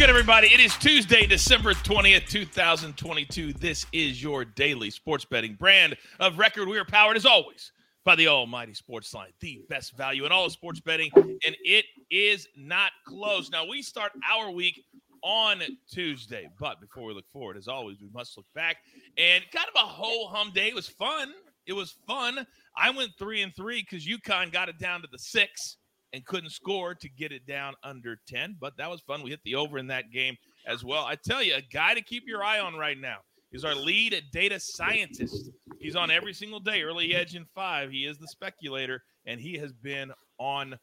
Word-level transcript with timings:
Good, 0.00 0.08
everybody? 0.08 0.46
It 0.46 0.60
is 0.60 0.74
Tuesday, 0.78 1.26
December 1.26 1.74
20th, 1.74 2.26
2022. 2.26 3.52
This 3.52 3.84
is 3.92 4.22
your 4.22 4.46
daily 4.46 4.88
sports 4.88 5.26
betting 5.26 5.56
brand 5.56 5.94
of 6.20 6.38
record. 6.38 6.68
We 6.68 6.78
are 6.78 6.86
powered, 6.86 7.18
as 7.18 7.26
always, 7.26 7.70
by 8.02 8.16
the 8.16 8.26
Almighty 8.26 8.72
Sports 8.72 9.12
Line, 9.12 9.32
the 9.40 9.60
best 9.68 9.94
value 9.98 10.24
in 10.24 10.32
all 10.32 10.46
of 10.46 10.52
sports 10.52 10.80
betting, 10.80 11.10
and 11.14 11.54
it 11.62 11.84
is 12.10 12.48
not 12.56 12.92
close. 13.06 13.50
Now, 13.50 13.66
we 13.66 13.82
start 13.82 14.12
our 14.34 14.50
week 14.50 14.82
on 15.22 15.60
Tuesday, 15.92 16.48
but 16.58 16.80
before 16.80 17.08
we 17.08 17.12
look 17.12 17.28
forward, 17.30 17.58
as 17.58 17.68
always, 17.68 18.00
we 18.00 18.08
must 18.14 18.38
look 18.38 18.46
back. 18.54 18.78
And 19.18 19.44
kind 19.52 19.68
of 19.68 19.82
a 19.82 19.86
whole 19.86 20.28
hum 20.28 20.50
day. 20.54 20.68
It 20.68 20.74
was 20.74 20.88
fun. 20.88 21.30
It 21.66 21.74
was 21.74 21.94
fun. 22.06 22.46
I 22.74 22.88
went 22.88 23.10
three 23.18 23.42
and 23.42 23.54
three 23.54 23.82
because 23.82 24.06
UConn 24.06 24.50
got 24.50 24.70
it 24.70 24.78
down 24.78 25.02
to 25.02 25.08
the 25.12 25.18
six 25.18 25.76
and 26.12 26.24
couldn't 26.24 26.50
score 26.50 26.94
to 26.94 27.08
get 27.08 27.32
it 27.32 27.46
down 27.46 27.74
under 27.82 28.18
10. 28.28 28.56
But 28.60 28.76
that 28.76 28.90
was 28.90 29.00
fun. 29.00 29.22
We 29.22 29.30
hit 29.30 29.40
the 29.44 29.54
over 29.54 29.78
in 29.78 29.86
that 29.88 30.10
game 30.10 30.36
as 30.66 30.84
well. 30.84 31.04
I 31.04 31.16
tell 31.16 31.42
you, 31.42 31.54
a 31.54 31.62
guy 31.62 31.94
to 31.94 32.02
keep 32.02 32.24
your 32.26 32.42
eye 32.42 32.60
on 32.60 32.74
right 32.74 32.98
now 32.98 33.18
is 33.52 33.64
our 33.64 33.74
lead 33.74 34.20
data 34.32 34.60
scientist. 34.60 35.50
He's 35.78 35.96
on 35.96 36.10
every 36.10 36.32
single 36.32 36.60
day, 36.60 36.82
early 36.82 37.14
edge 37.14 37.34
in 37.34 37.46
five. 37.54 37.90
He 37.90 38.04
is 38.04 38.18
the 38.18 38.28
speculator, 38.28 39.02
and 39.26 39.40
he 39.40 39.56
has 39.58 39.72
been 39.72 40.12
on 40.38 40.78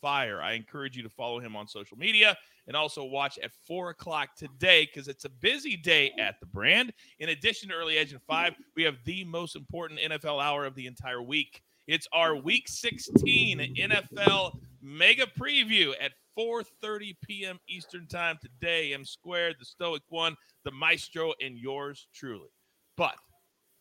fire. 0.00 0.42
I 0.42 0.52
encourage 0.52 0.96
you 0.96 1.02
to 1.02 1.08
follow 1.08 1.40
him 1.40 1.56
on 1.56 1.66
social 1.66 1.96
media 1.96 2.36
and 2.66 2.76
also 2.76 3.04
watch 3.04 3.38
at 3.42 3.52
four 3.66 3.90
o'clock 3.90 4.36
today 4.36 4.86
because 4.86 5.08
it's 5.08 5.24
a 5.24 5.30
busy 5.30 5.76
day 5.76 6.12
at 6.18 6.38
the 6.40 6.46
brand. 6.46 6.92
In 7.20 7.30
addition 7.30 7.70
to 7.70 7.74
early 7.74 7.96
edge 7.96 8.12
in 8.12 8.18
five, 8.26 8.54
we 8.76 8.82
have 8.82 8.96
the 9.04 9.24
most 9.24 9.56
important 9.56 10.00
NFL 10.00 10.42
hour 10.42 10.66
of 10.66 10.74
the 10.74 10.86
entire 10.86 11.22
week. 11.22 11.62
It's 11.86 12.08
our 12.14 12.34
Week 12.34 12.66
16 12.66 13.76
NFL 13.78 14.58
Mega 14.80 15.26
Preview 15.38 15.92
at 16.00 16.12
4:30 16.38 17.14
p.m. 17.22 17.58
Eastern 17.68 18.06
Time 18.06 18.38
today. 18.40 18.94
M 18.94 19.04
Squared, 19.04 19.56
the 19.60 19.66
Stoic 19.66 20.02
One, 20.08 20.34
the 20.64 20.70
Maestro, 20.70 21.34
and 21.42 21.58
yours 21.58 22.08
truly. 22.14 22.48
But 22.96 23.16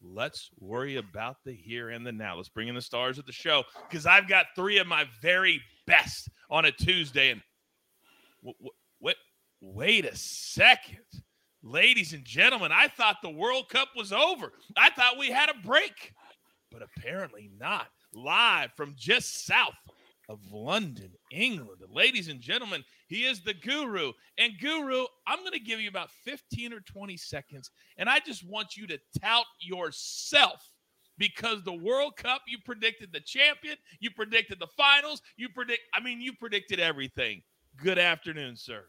let's 0.01 0.49
worry 0.59 0.97
about 0.97 1.37
the 1.45 1.53
here 1.53 1.91
and 1.91 2.05
the 2.05 2.11
now. 2.11 2.35
Let's 2.35 2.49
bring 2.49 2.67
in 2.67 2.75
the 2.75 2.81
stars 2.81 3.19
of 3.19 3.25
the 3.25 3.31
show 3.31 3.63
because 3.89 4.05
I've 4.05 4.27
got 4.27 4.47
three 4.53 4.79
of 4.79 4.87
my 4.87 5.05
very 5.21 5.61
best 5.87 6.29
on 6.49 6.65
a 6.65 6.71
Tuesday. 6.73 7.31
And 7.31 7.41
wait, 8.99 9.15
wait 9.61 10.03
a 10.03 10.15
second. 10.17 10.97
Ladies 11.65 12.11
and 12.11 12.25
gentlemen, 12.25 12.73
I 12.73 12.89
thought 12.89 13.21
the 13.23 13.29
World 13.29 13.69
Cup 13.69 13.87
was 13.95 14.11
over. 14.11 14.51
I 14.75 14.89
thought 14.89 15.17
we 15.17 15.29
had 15.29 15.49
a 15.49 15.65
break 15.65 16.13
but 16.73 16.81
apparently 16.81 17.51
not. 17.59 17.87
Live 18.13 18.71
from 18.75 18.95
just 18.97 19.45
south 19.45 19.73
of 20.29 20.39
London, 20.51 21.11
England. 21.31 21.81
Ladies 21.89 22.27
and 22.27 22.39
gentlemen, 22.39 22.83
he 23.07 23.25
is 23.25 23.41
the 23.41 23.53
guru. 23.53 24.13
And 24.37 24.53
guru, 24.59 25.05
I'm 25.27 25.39
going 25.39 25.51
to 25.53 25.59
give 25.59 25.79
you 25.79 25.89
about 25.89 26.11
15 26.23 26.73
or 26.73 26.79
20 26.81 27.17
seconds, 27.17 27.71
and 27.97 28.09
I 28.09 28.19
just 28.19 28.47
want 28.47 28.77
you 28.77 28.87
to 28.87 28.99
tout 29.19 29.45
yourself 29.59 30.61
because 31.17 31.63
the 31.63 31.73
World 31.73 32.15
Cup, 32.17 32.41
you 32.47 32.57
predicted 32.65 33.11
the 33.11 33.19
champion, 33.19 33.77
you 33.99 34.09
predicted 34.11 34.59
the 34.59 34.67
finals, 34.67 35.21
you 35.37 35.49
predict, 35.49 35.81
I 35.93 36.01
mean, 36.01 36.21
you 36.21 36.33
predicted 36.33 36.79
everything. 36.79 37.41
Good 37.77 37.99
afternoon, 37.99 38.55
sir. 38.55 38.85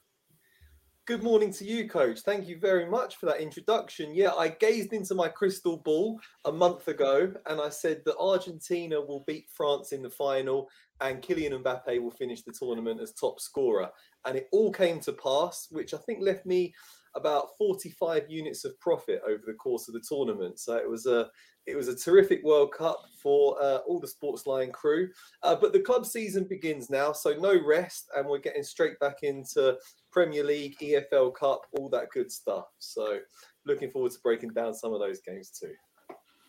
Good 1.07 1.23
morning 1.23 1.53
to 1.53 1.67
you, 1.67 1.87
coach. 1.87 2.21
Thank 2.21 2.49
you 2.49 2.59
very 2.59 2.87
much 2.87 3.17
for 3.17 3.27
that 3.27 3.43
introduction. 3.43 4.15
Yeah, 4.15 4.33
I 4.33 4.49
gazed 4.49 4.95
into 4.95 5.15
my 5.15 5.29
crystal 5.29 5.77
ball 5.77 6.19
a 6.47 6.53
month 6.53 6.89
ago 6.89 7.31
and 7.45 7.61
I 7.61 7.69
said 7.69 8.01
that 8.07 8.17
Argentina 8.17 8.99
will 8.99 9.23
beat 9.27 9.51
France 9.51 9.93
in 9.93 10.01
the 10.01 10.09
final 10.09 10.67
and 11.03 11.21
Kylian 11.21 11.63
Mbappe 11.63 12.01
will 12.01 12.11
finish 12.11 12.41
the 12.41 12.55
tournament 12.59 13.03
as 13.03 13.13
top 13.13 13.39
scorer. 13.39 13.91
And 14.25 14.39
it 14.39 14.49
all 14.51 14.73
came 14.73 14.99
to 15.01 15.13
pass, 15.13 15.69
which 15.71 15.93
I 15.93 15.99
think 15.99 16.23
left 16.23 16.47
me 16.47 16.73
about 17.17 17.57
45 17.59 18.25
units 18.29 18.65
of 18.65 18.79
profit 18.81 19.21
over 19.27 19.43
the 19.47 19.55
course 19.55 19.89
of 19.89 19.95
the 19.95 20.03
tournament. 20.07 20.59
So 20.59 20.77
it 20.77 20.89
was 20.89 21.07
a 21.07 21.29
it 21.67 21.77
was 21.77 21.89
a 21.89 21.97
terrific 21.97 22.43
World 22.45 22.73
Cup 22.73 23.01
for 23.23 23.57
uh, 23.63 23.79
all 23.87 23.99
the 23.99 24.07
Sportsline 24.07 24.71
crew. 24.71 25.09
Uh, 25.43 25.57
but 25.57 25.73
the 25.73 25.81
club 25.81 26.05
season 26.05 26.45
begins 26.45 26.91
now, 26.91 27.13
so 27.13 27.35
no 27.39 27.59
rest, 27.65 28.11
and 28.15 28.29
we're 28.29 28.39
getting 28.39 28.63
straight 28.63 28.99
back 28.99 29.23
into 29.23 29.79
Premier 30.13 30.45
League, 30.45 30.77
EFL 30.83 31.35
Cup, 31.35 31.63
all 31.73 31.89
that 31.89 32.11
good 32.13 32.31
stuff. 32.31 32.67
So 32.81 33.19
looking 33.65 33.91
forward 33.91 34.13
to 34.13 34.19
breaking 34.23 34.51
down 34.51 34.75
some 34.75 34.93
of 34.93 35.01
those 35.01 35.21
games 35.21 35.51
too. 35.51 35.73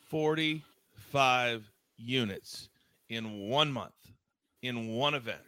45 0.10 1.72
units 1.98 2.70
in 3.10 3.48
one 3.50 3.72
month, 3.72 3.94
in 4.64 4.90
one 4.90 5.14
event. 5.14 5.40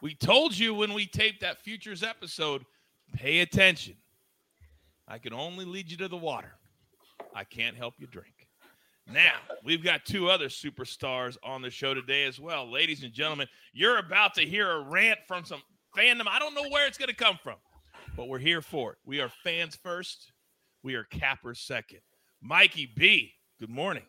We 0.00 0.14
told 0.14 0.56
you 0.56 0.74
when 0.74 0.94
we 0.94 1.06
taped 1.06 1.40
that 1.42 1.60
futures 1.60 2.02
episode, 2.02 2.64
pay 3.12 3.40
attention. 3.40 3.94
I 5.12 5.18
can 5.18 5.34
only 5.34 5.66
lead 5.66 5.90
you 5.90 5.98
to 5.98 6.08
the 6.08 6.16
water. 6.16 6.54
I 7.34 7.44
can't 7.44 7.76
help 7.76 7.96
you 7.98 8.06
drink. 8.06 8.48
Now, 9.06 9.34
we've 9.62 9.84
got 9.84 10.06
two 10.06 10.30
other 10.30 10.48
superstars 10.48 11.36
on 11.44 11.60
the 11.60 11.68
show 11.68 11.92
today 11.92 12.24
as 12.24 12.40
well. 12.40 12.70
Ladies 12.70 13.02
and 13.02 13.12
gentlemen, 13.12 13.46
you're 13.74 13.98
about 13.98 14.32
to 14.36 14.40
hear 14.40 14.70
a 14.70 14.80
rant 14.80 15.18
from 15.28 15.44
some 15.44 15.60
fandom. 15.94 16.28
I 16.28 16.38
don't 16.38 16.54
know 16.54 16.66
where 16.70 16.86
it's 16.86 16.96
going 16.96 17.10
to 17.10 17.14
come 17.14 17.38
from, 17.42 17.56
but 18.16 18.26
we're 18.26 18.38
here 18.38 18.62
for 18.62 18.92
it. 18.92 18.98
We 19.04 19.20
are 19.20 19.28
fans 19.28 19.76
first, 19.76 20.32
we 20.82 20.94
are 20.94 21.04
cappers 21.04 21.60
second. 21.60 22.00
Mikey 22.40 22.90
B, 22.96 23.34
good 23.60 23.68
morning. 23.68 24.04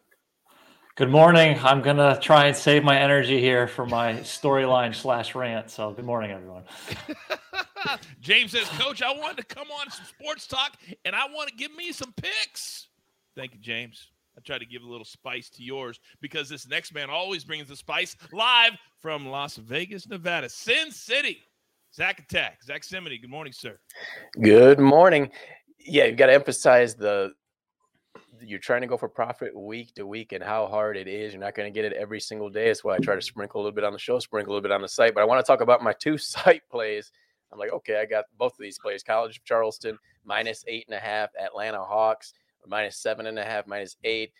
Good 0.96 1.10
morning. 1.10 1.60
I'm 1.64 1.82
going 1.82 1.98
to 1.98 2.18
try 2.22 2.46
and 2.46 2.56
save 2.56 2.86
my 2.86 2.98
energy 2.98 3.42
here 3.42 3.68
for 3.68 3.86
my 3.86 4.14
storyline 4.20 4.96
slash 4.96 5.36
rant. 5.36 5.70
So, 5.70 5.92
good 5.92 6.06
morning, 6.06 6.32
everyone. 6.32 6.64
James 8.22 8.52
says, 8.52 8.68
Coach, 8.70 9.02
I 9.02 9.12
wanted 9.14 9.38
to 9.38 9.56
come 9.56 9.68
on 9.72 9.90
some 9.90 10.06
sports 10.06 10.48
talk 10.48 10.78
and 11.06 11.16
I 11.16 11.28
want 11.28 11.50
to 11.50 11.56
give 11.56 11.76
me 11.76 11.92
some 11.92 12.14
picks. 12.14 12.88
Thank 13.36 13.54
you, 13.54 13.60
James. 13.60 14.12
I 14.38 14.42
try 14.42 14.58
to 14.58 14.66
give 14.66 14.82
a 14.82 14.88
little 14.88 15.06
spice 15.06 15.50
to 15.52 15.64
yours 15.64 16.00
because 16.22 16.50
this 16.50 16.68
next 16.68 16.94
man 16.94 17.10
always 17.10 17.44
brings 17.44 17.68
the 17.68 17.76
spice 17.76 18.16
live 18.32 18.74
from 19.00 19.28
Las 19.28 19.58
Vegas, 19.58 20.08
Nevada, 20.08 20.50
Sin 20.50 20.92
City. 20.92 21.40
Zach 21.96 22.18
Attack, 22.18 22.64
Zach 22.64 22.84
Cimini. 22.84 23.20
Good 23.20 23.30
morning, 23.30 23.54
sir. 23.54 23.78
Good 24.42 24.80
morning. 24.80 25.30
Yeah, 25.78 26.06
you've 26.06 26.18
got 26.18 26.26
to 26.26 26.34
emphasize 26.34 26.96
the 26.96 27.34
you're 28.42 28.60
trying 28.60 28.82
to 28.82 28.88
go 28.88 28.98
for 28.98 29.08
profit 29.08 29.56
week 29.56 29.94
to 29.96 30.06
week 30.06 30.32
and 30.32 30.44
how 30.44 30.66
hard 30.68 30.98
it 30.98 31.08
is. 31.08 31.34
You're 31.34 31.42
not 31.42 31.56
going 31.56 31.72
to 31.72 31.74
get 31.74 31.86
it 31.86 31.94
every 31.94 32.20
single 32.20 32.50
day. 32.50 32.68
That's 32.68 32.84
why 32.84 32.96
I 32.96 32.98
try 32.98 33.16
to 33.16 33.22
sprinkle 33.22 33.62
a 33.62 33.64
little 33.64 33.76
bit 33.76 33.84
on 33.84 33.94
the 33.94 34.00
show, 34.00 34.20
sprinkle 34.20 34.54
a 34.54 34.56
little 34.56 34.68
bit 34.68 34.74
on 34.74 34.82
the 34.82 34.88
site. 34.88 35.14
But 35.14 35.22
I 35.22 35.26
want 35.26 35.46
to 35.46 35.50
talk 35.50 35.62
about 35.62 35.84
my 35.84 35.94
two 35.94 36.18
site 36.18 36.64
plays. 36.70 37.12
I'm 37.54 37.60
like, 37.60 37.72
okay, 37.72 38.02
I 38.02 38.06
got 38.06 38.26
both 38.38 38.54
of 38.54 38.60
these 38.60 38.80
plays. 38.80 39.04
College 39.04 39.38
of 39.38 39.44
Charleston 39.46 39.98
minus 40.26 40.66
eight 40.68 40.86
and 40.88 40.98
a 40.98 41.00
half, 41.00 41.30
Atlanta 41.40 41.84
Hawks 41.84 42.34
minus 42.68 42.98
seven 42.98 43.28
and 43.28 43.38
a 43.38 43.44
half, 43.44 43.68
minus 43.68 43.98
eight. 44.04 44.32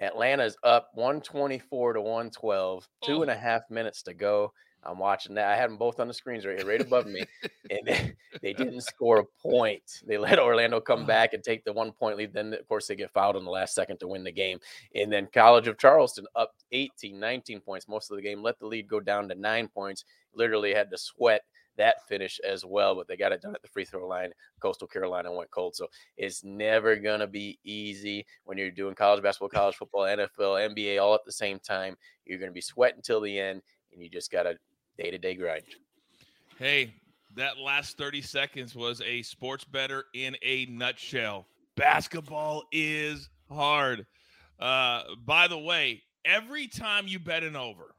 Atlanta's 0.00 0.56
up 0.62 0.90
124 0.94 1.94
to 1.94 2.00
112, 2.00 2.88
two 3.04 3.22
and 3.22 3.30
a 3.30 3.36
half 3.36 3.62
minutes 3.68 4.02
to 4.02 4.14
go. 4.14 4.52
I'm 4.84 4.98
watching 4.98 5.34
that. 5.34 5.48
I 5.48 5.56
had 5.56 5.70
them 5.70 5.76
both 5.76 5.98
on 5.98 6.06
the 6.06 6.14
screens 6.14 6.46
right 6.46 6.56
here, 6.56 6.66
right 6.66 6.80
above 6.80 7.06
me, 7.06 7.24
and 7.70 7.80
they, 7.84 8.14
they 8.40 8.52
didn't 8.52 8.82
score 8.82 9.18
a 9.18 9.24
point. 9.42 9.82
They 10.06 10.16
let 10.18 10.38
Orlando 10.38 10.80
come 10.80 11.04
back 11.04 11.32
and 11.32 11.42
take 11.42 11.64
the 11.64 11.72
one 11.72 11.90
point 11.90 12.16
lead. 12.16 12.32
Then, 12.32 12.54
of 12.54 12.66
course, 12.68 12.86
they 12.86 12.94
get 12.94 13.10
fouled 13.10 13.36
in 13.36 13.44
the 13.44 13.50
last 13.50 13.74
second 13.74 13.98
to 13.98 14.08
win 14.08 14.22
the 14.22 14.30
game. 14.30 14.60
And 14.94 15.12
then 15.12 15.28
College 15.34 15.66
of 15.66 15.78
Charleston 15.78 16.26
up 16.36 16.54
18, 16.70 17.18
19 17.18 17.60
points 17.60 17.88
most 17.88 18.12
of 18.12 18.16
the 18.16 18.22
game, 18.22 18.40
let 18.40 18.60
the 18.60 18.66
lead 18.66 18.86
go 18.86 19.00
down 19.00 19.28
to 19.28 19.34
nine 19.34 19.66
points. 19.66 20.04
Literally 20.32 20.72
had 20.72 20.90
to 20.92 20.98
sweat 20.98 21.42
that 21.78 22.06
finish 22.06 22.38
as 22.40 22.64
well, 22.64 22.94
but 22.94 23.08
they 23.08 23.16
got 23.16 23.32
it 23.32 23.40
done 23.40 23.54
at 23.54 23.62
the 23.62 23.68
free 23.68 23.84
throw 23.84 24.06
line. 24.06 24.30
Coastal 24.60 24.86
Carolina 24.86 25.32
went 25.32 25.50
cold. 25.50 25.74
So 25.74 25.86
it's 26.16 26.44
never 26.44 26.96
going 26.96 27.20
to 27.20 27.26
be 27.26 27.58
easy 27.64 28.26
when 28.44 28.58
you're 28.58 28.70
doing 28.70 28.94
college 28.94 29.22
basketball, 29.22 29.48
college 29.48 29.76
football, 29.76 30.02
NFL, 30.02 30.74
NBA 30.76 31.02
all 31.02 31.14
at 31.14 31.24
the 31.24 31.32
same 31.32 31.58
time. 31.58 31.96
You're 32.26 32.38
going 32.38 32.50
to 32.50 32.54
be 32.54 32.60
sweating 32.60 33.02
till 33.02 33.20
the 33.20 33.38
end, 33.38 33.62
and 33.92 34.02
you 34.02 34.10
just 34.10 34.30
got 34.30 34.42
to 34.42 34.58
day 34.98 35.10
to 35.10 35.18
day 35.18 35.34
grind. 35.34 35.64
Hey, 36.58 36.94
that 37.36 37.58
last 37.58 37.96
30 37.96 38.20
seconds 38.22 38.74
was 38.74 39.00
a 39.00 39.22
sports 39.22 39.64
better 39.64 40.04
in 40.14 40.36
a 40.42 40.66
nutshell. 40.66 41.46
Basketball 41.76 42.64
is 42.72 43.30
hard. 43.50 44.06
Uh, 44.58 45.02
by 45.24 45.46
the 45.46 45.58
way, 45.58 46.02
every 46.24 46.66
time 46.66 47.06
you 47.06 47.18
bet 47.18 47.44
an 47.44 47.54
over 47.54 47.94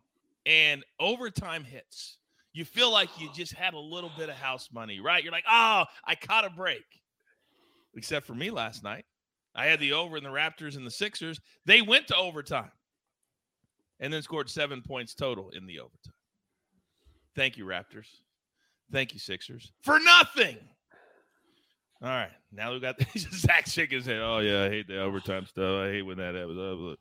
and 0.45 0.83
overtime 0.99 1.63
hits, 1.63 2.19
you 2.54 2.66
feel 2.66 2.92
like 2.92 3.10
you 3.19 3.30
just 3.34 3.54
had 3.54 3.74
a 3.74 3.80
little 3.80 4.12
bit 4.18 4.30
of 4.30 4.36
house 4.36 4.69
money, 4.72 5.00
right? 5.00 5.24
You're 5.24 5.31
like, 5.31 5.46
oh, 5.50 5.86
I 6.06 6.16
caught 6.16 6.46
a 6.46 6.50
break. 6.50 6.84
Except 7.96 8.25
for 8.25 8.34
me 8.34 8.50
last 8.50 8.84
night. 8.84 9.06
I 9.56 9.66
had 9.66 9.80
the 9.80 9.94
over 9.94 10.18
in 10.18 10.24
the 10.24 10.30
Raptors 10.30 10.78
and 10.78 10.86
the 10.86 10.92
Sixers. 10.92 11.40
They 11.66 11.81
went 11.81 12.07
to 12.07 12.16
overtime 12.16 12.72
and 14.00 14.13
then 14.13 14.22
scored 14.22 14.50
seven 14.50 14.81
points 14.81 15.13
total 15.13 15.50
in 15.50 15.66
the 15.66 15.80
overtime. 15.80 16.13
Thank 17.36 17.57
you, 17.57 17.66
Raptors. 17.66 18.07
Thank 18.92 19.13
you, 19.13 19.19
Sixers. 19.19 19.72
For 19.81 20.00
nothing. 20.00 20.57
All 22.01 22.07
right. 22.10 22.31
Now 22.54 22.72
we 22.72 22.80
got 22.80 22.96
Zach 23.18 23.68
shaking 23.68 24.01
head. 24.01 24.22
Oh, 24.22 24.40
yeah. 24.40 24.63
I 24.63 24.69
hate 24.69 24.88
the 24.88 25.01
overtime 25.01 25.46
stuff. 25.46 25.81
I 25.81 25.92
hate 25.92 26.01
when 26.04 26.18
that 26.18 26.34
happens. 26.34 26.57
All 26.57 26.96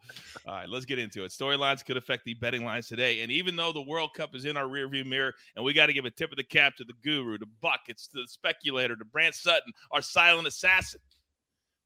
right. 0.46 0.68
Let's 0.68 0.86
get 0.86 0.98
into 0.98 1.24
it. 1.24 1.30
Storylines 1.30 1.84
could 1.84 1.96
affect 1.96 2.24
the 2.24 2.34
betting 2.34 2.64
lines 2.64 2.88
today. 2.88 3.20
And 3.20 3.30
even 3.30 3.54
though 3.54 3.72
the 3.72 3.82
World 3.82 4.10
Cup 4.14 4.34
is 4.34 4.44
in 4.44 4.56
our 4.56 4.64
rearview 4.64 5.06
mirror, 5.06 5.32
and 5.54 5.64
we 5.64 5.72
got 5.72 5.86
to 5.86 5.92
give 5.92 6.04
a 6.04 6.10
tip 6.10 6.32
of 6.32 6.36
the 6.36 6.42
cap 6.42 6.74
to 6.76 6.84
the 6.84 6.94
guru, 7.04 7.38
to 7.38 7.46
Buckets, 7.60 8.08
to 8.08 8.22
the 8.22 8.26
speculator, 8.26 8.96
to 8.96 9.04
Brant 9.04 9.36
Sutton, 9.36 9.72
our 9.92 10.02
silent 10.02 10.48
assassin, 10.48 11.00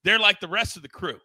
they're 0.05 0.19
like 0.19 0.41
the 0.41 0.49
rest 0.49 0.77
of 0.77 0.83
the 0.83 0.89
crew. 0.89 1.19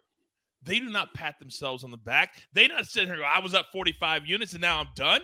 They 0.62 0.80
do 0.80 0.90
not 0.90 1.14
pat 1.14 1.38
themselves 1.38 1.84
on 1.84 1.90
the 1.90 1.96
back. 1.96 2.34
They 2.52 2.66
not 2.66 2.86
sit 2.86 3.06
here, 3.06 3.24
I 3.24 3.40
was 3.40 3.54
up 3.54 3.66
45 3.72 4.26
units 4.26 4.52
and 4.52 4.60
now 4.60 4.80
I'm 4.80 4.88
done. 4.94 5.22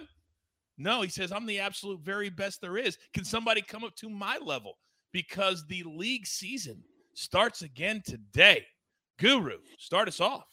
No, 0.79 1.03
he 1.03 1.09
says, 1.09 1.31
I'm 1.31 1.47
the 1.47 1.61
absolute 1.61 2.01
very 2.01 2.31
best 2.31 2.61
there 2.61 2.77
is. 2.77 2.99
Can 3.13 3.25
somebody 3.25 3.61
come 3.61 3.85
up 3.85 3.95
to 3.97 4.09
my 4.09 4.39
level? 4.39 4.79
Because 5.15 5.65
the 5.69 5.85
league 5.85 6.27
season 6.27 6.83
starts 7.15 7.63
again 7.63 8.03
today. 8.05 8.67
Guru, 9.21 9.59
start 9.79 10.09
us 10.09 10.21
off. 10.21 10.49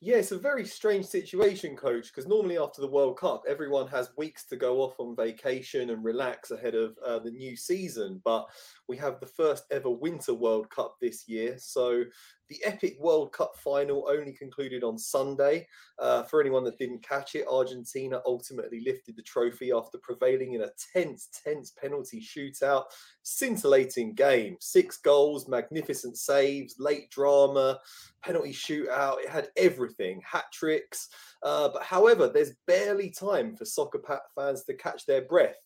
Yeah, 0.00 0.16
it's 0.16 0.32
a 0.32 0.38
very 0.38 0.64
strange 0.64 1.06
situation, 1.06 1.76
coach, 1.76 2.08
because 2.08 2.28
normally 2.28 2.58
after 2.58 2.80
the 2.80 2.90
World 2.90 3.16
Cup, 3.16 3.42
everyone 3.48 3.86
has 3.88 4.10
weeks 4.16 4.44
to 4.46 4.56
go 4.56 4.80
off 4.80 4.98
on 4.98 5.14
vacation 5.14 5.90
and 5.90 6.04
relax 6.04 6.50
ahead 6.50 6.74
of 6.74 6.96
uh, 7.06 7.20
the 7.20 7.30
new 7.30 7.56
season. 7.56 8.20
But 8.24 8.46
we 8.88 8.96
have 8.96 9.20
the 9.20 9.26
first 9.26 9.66
ever 9.70 9.90
Winter 9.90 10.34
World 10.34 10.68
Cup 10.70 10.96
this 11.00 11.28
year. 11.28 11.56
So 11.58 12.04
the 12.48 12.62
epic 12.64 12.96
World 12.98 13.32
Cup 13.32 13.56
final 13.56 14.08
only 14.08 14.32
concluded 14.32 14.82
on 14.84 14.98
Sunday. 14.98 15.66
Uh, 15.98 16.22
for 16.22 16.40
anyone 16.40 16.64
that 16.64 16.78
didn't 16.78 17.02
catch 17.02 17.34
it, 17.34 17.46
Argentina 17.50 18.20
ultimately 18.26 18.82
lifted 18.84 19.16
the 19.16 19.22
trophy 19.22 19.72
after 19.72 19.98
prevailing 19.98 20.54
in 20.54 20.62
a 20.62 20.70
tense, 20.92 21.28
tense 21.44 21.72
penalty 21.72 22.20
shootout. 22.20 22.84
Scintillating 23.22 24.14
game. 24.14 24.56
Six 24.60 24.98
goals, 24.98 25.48
magnificent 25.48 26.16
saves, 26.16 26.76
late 26.78 27.10
drama, 27.10 27.78
penalty 28.22 28.52
shootout. 28.52 29.20
It 29.22 29.28
had 29.28 29.48
everything, 29.56 30.20
hat 30.24 30.44
tricks. 30.52 31.08
Uh, 31.42 31.68
but 31.72 31.82
however, 31.82 32.28
there's 32.28 32.52
barely 32.66 33.10
time 33.10 33.54
for 33.56 33.64
soccer 33.64 34.00
fans 34.34 34.64
to 34.64 34.74
catch 34.74 35.06
their 35.06 35.22
breath 35.22 35.56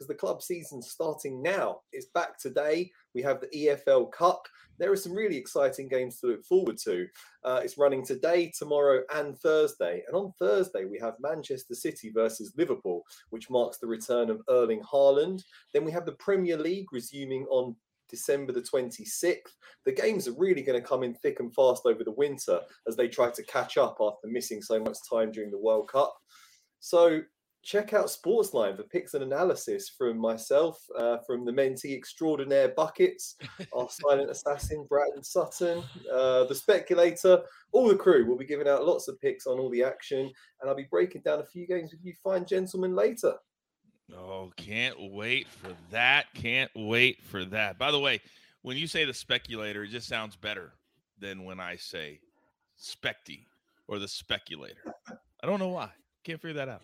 because 0.00 0.08
the 0.08 0.14
club 0.14 0.40
season's 0.40 0.88
starting 0.88 1.42
now. 1.42 1.80
It's 1.92 2.06
back 2.14 2.38
today. 2.38 2.90
We 3.14 3.20
have 3.20 3.38
the 3.38 3.48
EFL 3.48 4.10
Cup. 4.10 4.46
There 4.78 4.90
are 4.90 4.96
some 4.96 5.12
really 5.12 5.36
exciting 5.36 5.88
games 5.88 6.18
to 6.20 6.28
look 6.28 6.44
forward 6.46 6.78
to. 6.84 7.06
Uh, 7.44 7.60
it's 7.62 7.76
running 7.76 8.02
today, 8.02 8.50
tomorrow, 8.58 9.02
and 9.14 9.38
Thursday. 9.38 10.02
And 10.06 10.16
on 10.16 10.32
Thursday, 10.38 10.86
we 10.86 10.98
have 11.00 11.16
Manchester 11.20 11.74
City 11.74 12.10
versus 12.14 12.54
Liverpool, 12.56 13.02
which 13.28 13.50
marks 13.50 13.76
the 13.76 13.88
return 13.88 14.30
of 14.30 14.40
Erling 14.48 14.80
Haaland. 14.90 15.42
Then 15.74 15.84
we 15.84 15.92
have 15.92 16.06
the 16.06 16.12
Premier 16.12 16.56
League 16.56 16.90
resuming 16.92 17.44
on 17.50 17.76
December 18.08 18.54
the 18.54 18.62
26th. 18.62 19.52
The 19.84 19.92
games 19.92 20.26
are 20.26 20.34
really 20.38 20.62
going 20.62 20.80
to 20.80 20.88
come 20.88 21.02
in 21.02 21.12
thick 21.12 21.40
and 21.40 21.54
fast 21.54 21.82
over 21.84 22.04
the 22.04 22.12
winter 22.12 22.58
as 22.88 22.96
they 22.96 23.08
try 23.08 23.30
to 23.30 23.44
catch 23.44 23.76
up 23.76 23.98
after 24.00 24.28
missing 24.28 24.62
so 24.62 24.80
much 24.80 24.96
time 25.12 25.30
during 25.30 25.50
the 25.50 25.58
World 25.58 25.88
Cup. 25.88 26.16
So 26.80 27.20
check 27.62 27.92
out 27.92 28.06
Sportsline 28.06 28.76
for 28.76 28.82
picks 28.84 29.14
and 29.14 29.22
analysis 29.22 29.88
from 29.88 30.18
myself, 30.18 30.80
uh, 30.96 31.18
from 31.26 31.44
the 31.44 31.52
mentee 31.52 31.96
extraordinaire 31.96 32.68
Buckets, 32.70 33.36
our 33.74 33.88
silent 33.90 34.30
assassin, 34.30 34.86
Bratton 34.88 35.22
Sutton, 35.22 35.82
uh, 36.12 36.44
the 36.44 36.54
speculator, 36.54 37.42
all 37.72 37.88
the 37.88 37.96
crew 37.96 38.26
will 38.26 38.38
be 38.38 38.46
giving 38.46 38.68
out 38.68 38.86
lots 38.86 39.08
of 39.08 39.20
picks 39.20 39.46
on 39.46 39.58
all 39.58 39.70
the 39.70 39.82
action, 39.82 40.30
and 40.60 40.68
I'll 40.68 40.76
be 40.76 40.88
breaking 40.90 41.22
down 41.22 41.40
a 41.40 41.46
few 41.46 41.66
games 41.66 41.92
with 41.92 42.04
you 42.04 42.14
fine 42.22 42.44
gentlemen 42.44 42.94
later. 42.94 43.34
Oh, 44.16 44.50
can't 44.56 44.96
wait 44.98 45.46
for 45.48 45.70
that. 45.90 46.26
Can't 46.34 46.70
wait 46.74 47.22
for 47.22 47.44
that. 47.46 47.78
By 47.78 47.90
the 47.90 48.00
way, 48.00 48.20
when 48.62 48.76
you 48.76 48.86
say 48.86 49.04
the 49.04 49.14
speculator, 49.14 49.84
it 49.84 49.88
just 49.88 50.08
sounds 50.08 50.36
better 50.36 50.72
than 51.18 51.44
when 51.44 51.60
I 51.60 51.76
say 51.76 52.20
specty 52.78 53.46
or 53.86 53.98
the 53.98 54.08
speculator. 54.08 54.94
I 55.42 55.46
don't 55.46 55.60
know 55.60 55.68
why. 55.68 55.90
Can't 56.24 56.40
figure 56.40 56.54
that 56.54 56.68
out. 56.68 56.82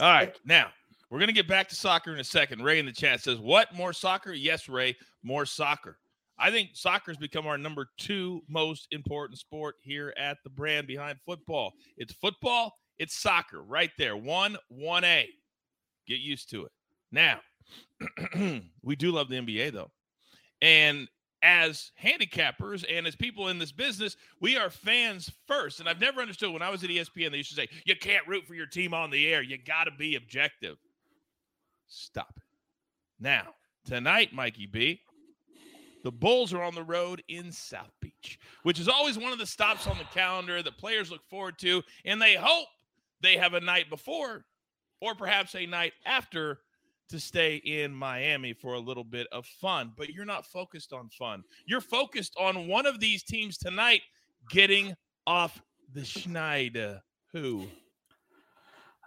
All 0.00 0.10
right. 0.10 0.34
Now, 0.44 0.68
we're 1.10 1.18
going 1.18 1.28
to 1.28 1.34
get 1.34 1.48
back 1.48 1.68
to 1.68 1.74
soccer 1.74 2.12
in 2.12 2.20
a 2.20 2.24
second. 2.24 2.62
Ray 2.62 2.78
in 2.78 2.86
the 2.86 2.92
chat 2.92 3.20
says, 3.20 3.38
What? 3.38 3.74
More 3.74 3.92
soccer? 3.92 4.32
Yes, 4.32 4.68
Ray, 4.68 4.96
more 5.22 5.44
soccer. 5.44 5.98
I 6.38 6.50
think 6.50 6.70
soccer 6.72 7.10
has 7.10 7.18
become 7.18 7.46
our 7.46 7.58
number 7.58 7.88
two 7.98 8.40
most 8.48 8.88
important 8.92 9.38
sport 9.38 9.74
here 9.82 10.14
at 10.16 10.38
the 10.42 10.50
brand 10.50 10.86
behind 10.86 11.18
football. 11.26 11.72
It's 11.98 12.14
football, 12.14 12.72
it's 12.98 13.14
soccer 13.20 13.62
right 13.62 13.90
there. 13.98 14.16
One, 14.16 14.56
1A. 14.72 15.26
Get 16.06 16.20
used 16.20 16.48
to 16.50 16.64
it. 16.64 16.72
Now, 17.12 17.40
we 18.82 18.96
do 18.96 19.10
love 19.10 19.28
the 19.28 19.36
NBA, 19.36 19.72
though. 19.72 19.90
And 20.62 21.08
as 21.42 21.92
handicappers 22.02 22.84
and 22.88 23.06
as 23.06 23.16
people 23.16 23.48
in 23.48 23.58
this 23.58 23.72
business, 23.72 24.16
we 24.40 24.56
are 24.56 24.70
fans 24.70 25.30
first. 25.46 25.80
And 25.80 25.88
I've 25.88 26.00
never 26.00 26.20
understood 26.20 26.52
when 26.52 26.62
I 26.62 26.70
was 26.70 26.84
at 26.84 26.90
ESPN, 26.90 27.30
they 27.30 27.38
used 27.38 27.50
to 27.50 27.56
say, 27.56 27.68
you 27.84 27.96
can't 27.96 28.26
root 28.26 28.46
for 28.46 28.54
your 28.54 28.66
team 28.66 28.92
on 28.92 29.10
the 29.10 29.32
air. 29.32 29.42
You 29.42 29.58
got 29.58 29.84
to 29.84 29.90
be 29.90 30.16
objective. 30.16 30.76
Stop 31.88 32.34
it. 32.36 32.42
Now, 33.18 33.54
tonight, 33.84 34.32
Mikey 34.32 34.66
B, 34.66 35.00
the 36.02 36.12
Bulls 36.12 36.52
are 36.52 36.62
on 36.62 36.74
the 36.74 36.82
road 36.82 37.22
in 37.28 37.52
South 37.52 37.92
Beach, 38.00 38.38
which 38.62 38.80
is 38.80 38.88
always 38.88 39.18
one 39.18 39.32
of 39.32 39.38
the 39.38 39.46
stops 39.46 39.86
on 39.86 39.98
the 39.98 40.04
calendar 40.04 40.62
that 40.62 40.78
players 40.78 41.10
look 41.10 41.26
forward 41.28 41.58
to. 41.58 41.82
And 42.04 42.20
they 42.20 42.34
hope 42.34 42.68
they 43.20 43.36
have 43.36 43.54
a 43.54 43.60
night 43.60 43.90
before 43.90 44.44
or 45.00 45.14
perhaps 45.14 45.54
a 45.54 45.66
night 45.66 45.92
after 46.04 46.60
to 47.10 47.20
stay 47.20 47.56
in 47.56 47.94
Miami 47.94 48.52
for 48.52 48.74
a 48.74 48.80
little 48.80 49.04
bit 49.04 49.26
of 49.32 49.46
fun, 49.46 49.92
but 49.96 50.10
you're 50.10 50.24
not 50.24 50.46
focused 50.46 50.92
on 50.92 51.08
fun. 51.10 51.42
You're 51.66 51.80
focused 51.80 52.34
on 52.38 52.66
one 52.66 52.86
of 52.86 53.00
these 53.00 53.22
teams 53.22 53.58
tonight 53.58 54.02
getting 54.48 54.94
off 55.26 55.60
the 55.92 56.04
Schneider. 56.04 57.02
Who? 57.32 57.66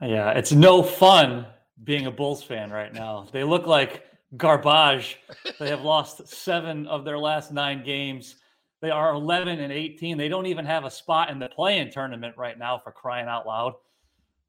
Yeah, 0.01 0.31
it's 0.31 0.51
no 0.51 0.83
fun 0.83 1.45
being 1.83 2.07
a 2.07 2.11
Bulls 2.11 2.43
fan 2.43 2.71
right 2.71 2.93
now. 2.93 3.27
They 3.31 3.43
look 3.43 3.67
like 3.67 4.03
garbage. 4.37 5.17
They 5.59 5.69
have 5.69 5.81
lost 5.81 6.27
seven 6.27 6.87
of 6.87 7.05
their 7.05 7.19
last 7.19 7.51
nine 7.51 7.83
games. 7.83 8.35
They 8.81 8.89
are 8.89 9.13
11 9.13 9.59
and 9.59 9.71
18. 9.71 10.17
They 10.17 10.27
don't 10.27 10.45
even 10.45 10.65
have 10.65 10.83
a 10.83 10.91
spot 10.91 11.29
in 11.29 11.39
the 11.39 11.47
play-in 11.47 11.89
tournament 11.91 12.35
right 12.37 12.57
now 12.57 12.77
for 12.77 12.91
crying 12.91 13.27
out 13.27 13.47
loud. 13.47 13.73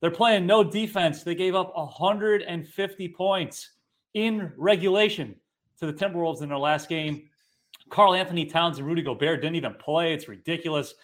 They're 0.01 0.11
playing 0.11 0.47
no 0.47 0.63
defense. 0.63 1.23
They 1.23 1.35
gave 1.35 1.55
up 1.55 1.77
150 1.77 3.09
points 3.09 3.71
in 4.15 4.53
regulation 4.57 5.35
to 5.79 5.87
the 5.87 5.93
Timberwolves 5.93 6.43
in 6.43 6.49
their 6.49 6.59
last 6.59 6.89
game. 6.89 7.29
Karl-Anthony 7.91 8.47
Towns 8.47 8.79
and 8.79 8.87
Rudy 8.87 9.03
Gobert 9.03 9.41
didn't 9.41 9.57
even 9.57 9.75
play. 9.75 10.13
It's 10.15 10.29
ridiculous. 10.29 10.95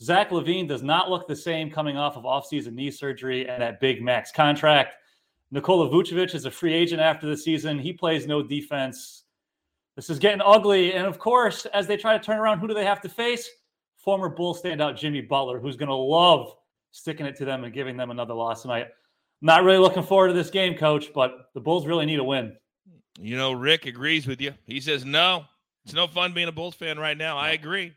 Zach 0.00 0.30
LaVine 0.30 0.68
does 0.68 0.82
not 0.82 1.10
look 1.10 1.26
the 1.26 1.36
same 1.36 1.70
coming 1.70 1.96
off 1.96 2.16
of 2.16 2.24
offseason 2.24 2.72
knee 2.72 2.90
surgery 2.90 3.48
and 3.48 3.60
that 3.60 3.80
big 3.80 4.02
max 4.02 4.30
contract. 4.30 4.94
Nikola 5.50 5.88
Vucevic 5.88 6.34
is 6.34 6.44
a 6.44 6.50
free 6.50 6.74
agent 6.74 7.00
after 7.00 7.26
the 7.26 7.36
season. 7.36 7.78
He 7.78 7.92
plays 7.92 8.26
no 8.26 8.42
defense. 8.42 9.24
This 9.96 10.10
is 10.10 10.18
getting 10.18 10.42
ugly. 10.44 10.94
And 10.94 11.06
of 11.06 11.18
course, 11.18 11.66
as 11.66 11.86
they 11.86 11.96
try 11.96 12.16
to 12.16 12.22
turn 12.22 12.38
around, 12.38 12.60
who 12.60 12.68
do 12.68 12.74
they 12.74 12.84
have 12.84 13.00
to 13.00 13.08
face? 13.08 13.48
former 14.08 14.30
Bull 14.30 14.54
standout 14.54 14.96
Jimmy 14.96 15.20
Butler, 15.20 15.60
who's 15.60 15.76
going 15.76 15.90
to 15.90 15.94
love 15.94 16.54
sticking 16.90 17.26
it 17.26 17.36
to 17.36 17.44
them 17.44 17.64
and 17.64 17.72
giving 17.72 17.96
them 17.96 18.10
another 18.10 18.34
loss 18.34 18.62
tonight. 18.62 18.88
Not 19.40 19.64
really 19.64 19.78
looking 19.78 20.02
forward 20.02 20.28
to 20.28 20.34
this 20.34 20.50
game, 20.50 20.76
coach, 20.76 21.12
but 21.14 21.50
the 21.54 21.60
Bulls 21.60 21.86
really 21.86 22.06
need 22.06 22.18
a 22.18 22.24
win. 22.24 22.56
You 23.20 23.36
know, 23.36 23.52
Rick 23.52 23.86
agrees 23.86 24.26
with 24.26 24.40
you. 24.40 24.52
He 24.64 24.80
says, 24.80 25.04
no, 25.04 25.44
it's 25.84 25.94
no 25.94 26.06
fun 26.06 26.32
being 26.32 26.48
a 26.48 26.52
Bulls 26.52 26.74
fan 26.74 26.98
right 26.98 27.16
now. 27.16 27.36
I 27.36 27.50
agree. 27.50 27.94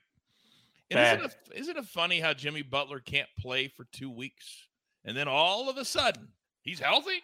And 0.91 0.99
isn't 0.99 1.31
it, 1.31 1.59
isn't 1.59 1.77
it 1.77 1.85
funny 1.85 2.19
how 2.19 2.33
Jimmy 2.33 2.61
Butler 2.61 2.99
can't 2.99 3.29
play 3.39 3.67
for 3.67 3.85
two 3.91 4.09
weeks? 4.09 4.67
And 5.05 5.15
then 5.15 5.27
all 5.27 5.69
of 5.69 5.77
a 5.77 5.85
sudden, 5.85 6.27
he's 6.61 6.79
healthy 6.79 7.21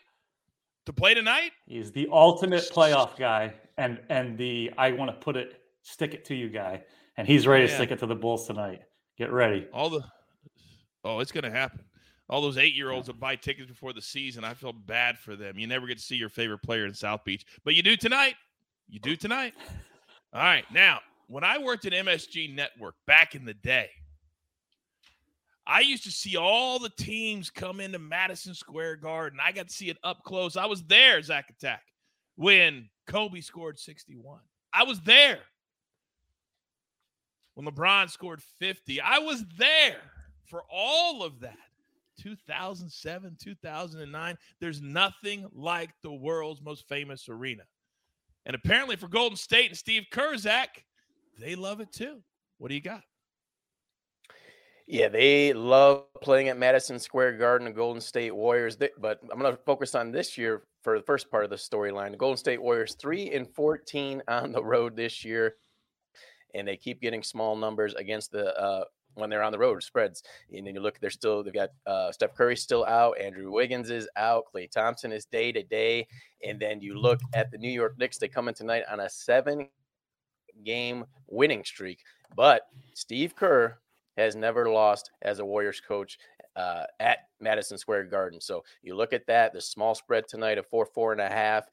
to 0.88 0.94
play 0.94 1.14
tonight? 1.14 1.52
He's 1.68 1.92
the 1.92 2.08
ultimate 2.12 2.64
playoff 2.74 3.16
guy 3.18 3.54
and 3.78 4.00
and 4.10 4.38
the 4.38 4.72
I 4.78 4.94
want 4.94 5.12
to 5.12 5.18
put 5.18 5.36
it 5.36 5.62
stick 5.84 6.14
it 6.14 6.26
to 6.26 6.36
you 6.36 6.50
guy. 6.50 6.82
And 7.18 7.28
he's 7.28 7.46
ready 7.46 7.66
yeah. 7.66 7.70
to 7.70 7.76
stick 7.76 7.92
it 7.92 8.00
to 8.00 8.06
the 8.06 8.16
Bulls 8.16 8.48
tonight. 8.48 8.82
Get 9.18 9.32
ready. 9.32 9.68
All 9.74 9.90
the 9.90 10.02
Oh, 11.04 11.20
it's 11.20 11.32
going 11.32 11.44
to 11.44 11.51
happen. 11.51 11.82
All 12.30 12.42
those 12.42 12.58
eight 12.58 12.75
year 12.75 12.92
olds 12.92 13.08
that 13.08 13.20
buy 13.20 13.36
tickets 13.36 13.70
before 13.70 13.94
the 13.94 14.01
season, 14.01 14.44
I 14.44 14.54
feel 14.54 14.74
bad 14.74 15.18
for 15.18 15.36
them. 15.36 15.58
You 15.58 15.68
never 15.68 15.88
get 15.88 15.98
to 15.98 16.04
see 16.04 16.18
your 16.18 16.30
favorite 16.30 16.62
player 16.62 16.86
in 16.86 16.94
South 16.94 17.24
Beach, 17.24 17.46
but 17.63 17.74
you 17.74 17.84
do 17.84 17.96
tonight. 17.96 18.36
You 18.89 19.00
do 19.00 19.16
tonight. 19.16 19.54
All 20.34 20.42
right. 20.42 20.66
Now, 20.74 21.00
when 21.27 21.44
I 21.44 21.58
worked 21.58 21.86
at 21.86 21.94
MSG 21.94 22.54
Network 22.54 22.96
back 23.06 23.36
in 23.36 23.46
the 23.46 23.54
day, 23.54 23.89
I 25.66 25.82
used 25.82 26.04
to 26.06 26.12
see 26.12 26.38
all 26.38 26.80
the 26.80 26.92
teams 26.98 27.50
come 27.50 27.82
into 27.82 28.00
Madison 28.00 28.54
Square 28.54 28.98
Garden. 28.98 29.39
I 29.42 29.51
got 29.51 29.68
to 29.68 29.74
see 29.74 29.89
it 29.89 29.98
up 30.04 30.24
close. 30.24 30.56
I 30.56 30.66
was 30.66 30.84
there, 30.84 31.22
Zach 31.22 31.50
Attack, 31.50 31.84
when 32.36 32.89
Kobe 33.06 33.42
scored 33.42 33.77
61. 33.77 34.39
I 34.74 34.84
was 34.84 35.01
there 35.01 35.39
when 37.56 37.66
LeBron 37.66 38.10
scored 38.10 38.42
50. 38.60 39.01
I 39.01 39.20
was 39.20 39.44
there 39.58 40.00
for 40.48 40.63
all 40.72 41.24
of 41.24 41.39
that. 41.42 41.58
2007, 42.22 43.38
2009. 43.39 44.38
There's 44.60 44.82
nothing 44.82 45.48
like 45.54 45.92
the 46.01 46.12
world's 46.12 46.62
most 46.62 46.88
famous 46.88 47.30
arena. 47.30 47.63
And 48.46 48.56
apparently 48.56 48.96
for 48.96 49.08
Golden 49.08 49.38
State 49.38 49.70
and 49.70 49.77
Steve 49.77 50.06
Kurzak, 50.12 50.68
they 51.39 51.56
love 51.56 51.80
it 51.80 51.92
too. 51.92 52.24
What 52.58 52.70
do 52.70 52.75
you 52.75 52.82
got? 52.82 53.04
Yeah, 54.88 55.10
they 55.10 55.51
love 55.51 56.06
playing 56.22 56.48
at 56.48 56.58
Madison 56.58 56.98
Square 56.98 57.34
Garden, 57.34 57.68
the 57.68 57.74
Golden 57.74 58.01
State 58.01 58.34
Warriors. 58.34 58.77
But 58.77 59.20
I'm 59.30 59.38
going 59.38 59.51
to 59.54 59.62
focus 59.66 59.96
on 59.96 60.12
this 60.12 60.38
year 60.38 60.63
for 60.82 60.98
the 60.98 61.04
first 61.04 61.30
part 61.30 61.44
of 61.44 61.50
the 61.50 61.58
storyline. 61.58 62.12
The 62.12 62.18
Golden 62.18 62.38
State 62.38 62.62
Warriors, 62.62 62.96
3 62.98 63.32
and 63.32 63.54
14 63.54 64.24
on 64.30 64.54
the 64.54 64.63
road 64.63 64.96
this 64.96 65.25
year. 65.25 65.56
And 66.56 66.66
they 66.66 66.77
keep 66.77 67.01
getting 67.01 67.22
small 67.22 67.58
numbers 67.58 67.96
against 67.96 68.32
the 68.32 68.58
uh, 68.58 68.86
when 69.18 69.30
they're 69.30 69.44
on 69.44 69.52
the 69.52 69.58
road 69.58 69.84
spreads. 69.84 70.24
And 70.54 70.66
then 70.66 70.76
you 70.76 70.82
look, 70.82 71.00
they're 71.00 71.10
still 71.10 71.44
they've 71.44 71.54
got 71.54 71.70
uh, 71.86 72.12
Steph 72.12 72.36
Curry 72.36 72.56
still 72.56 72.86
out, 72.86 73.20
Andrew 73.20 73.52
Wiggins 73.52 73.90
is 73.90 74.08
out, 74.16 74.46
Klay 74.54 74.70
Thompson 74.70 75.12
is 75.12 75.26
day 75.26 75.52
to 75.52 75.64
day, 75.64 76.08
and 76.46 76.60
then 76.60 76.82
you 76.82 76.98
look 76.98 77.20
at 77.34 77.52
the 77.52 77.58
New 77.58 77.70
York 77.70 77.98
Knicks. 77.98 78.18
They 78.18 78.28
come 78.28 78.48
in 78.48 78.54
tonight 78.54 78.84
on 78.90 79.00
a 79.00 79.10
seven 79.10 79.68
game 80.64 81.06
winning 81.28 81.64
streak, 81.64 82.00
but 82.36 82.62
Steve 82.94 83.36
Kerr 83.36 83.78
has 84.18 84.36
never 84.36 84.70
lost 84.70 85.12
as 85.22 85.40
a 85.40 85.46
Warriors 85.46 85.80
coach 85.80 86.18
uh, 86.56 86.86
at 87.00 87.20
Madison 87.40 87.78
Square 87.78 88.06
Garden. 88.06 88.42
So 88.42 88.64
you 88.82 88.96
look 88.96 89.14
at 89.14 89.28
that, 89.28 89.54
the 89.54 89.62
small 89.62 89.94
spread 89.94 90.28
tonight 90.28 90.58
of 90.58 90.66
four, 90.68 90.86
four 90.88 91.12
and 91.12 91.22
a 91.22 91.30
half. 91.30 91.66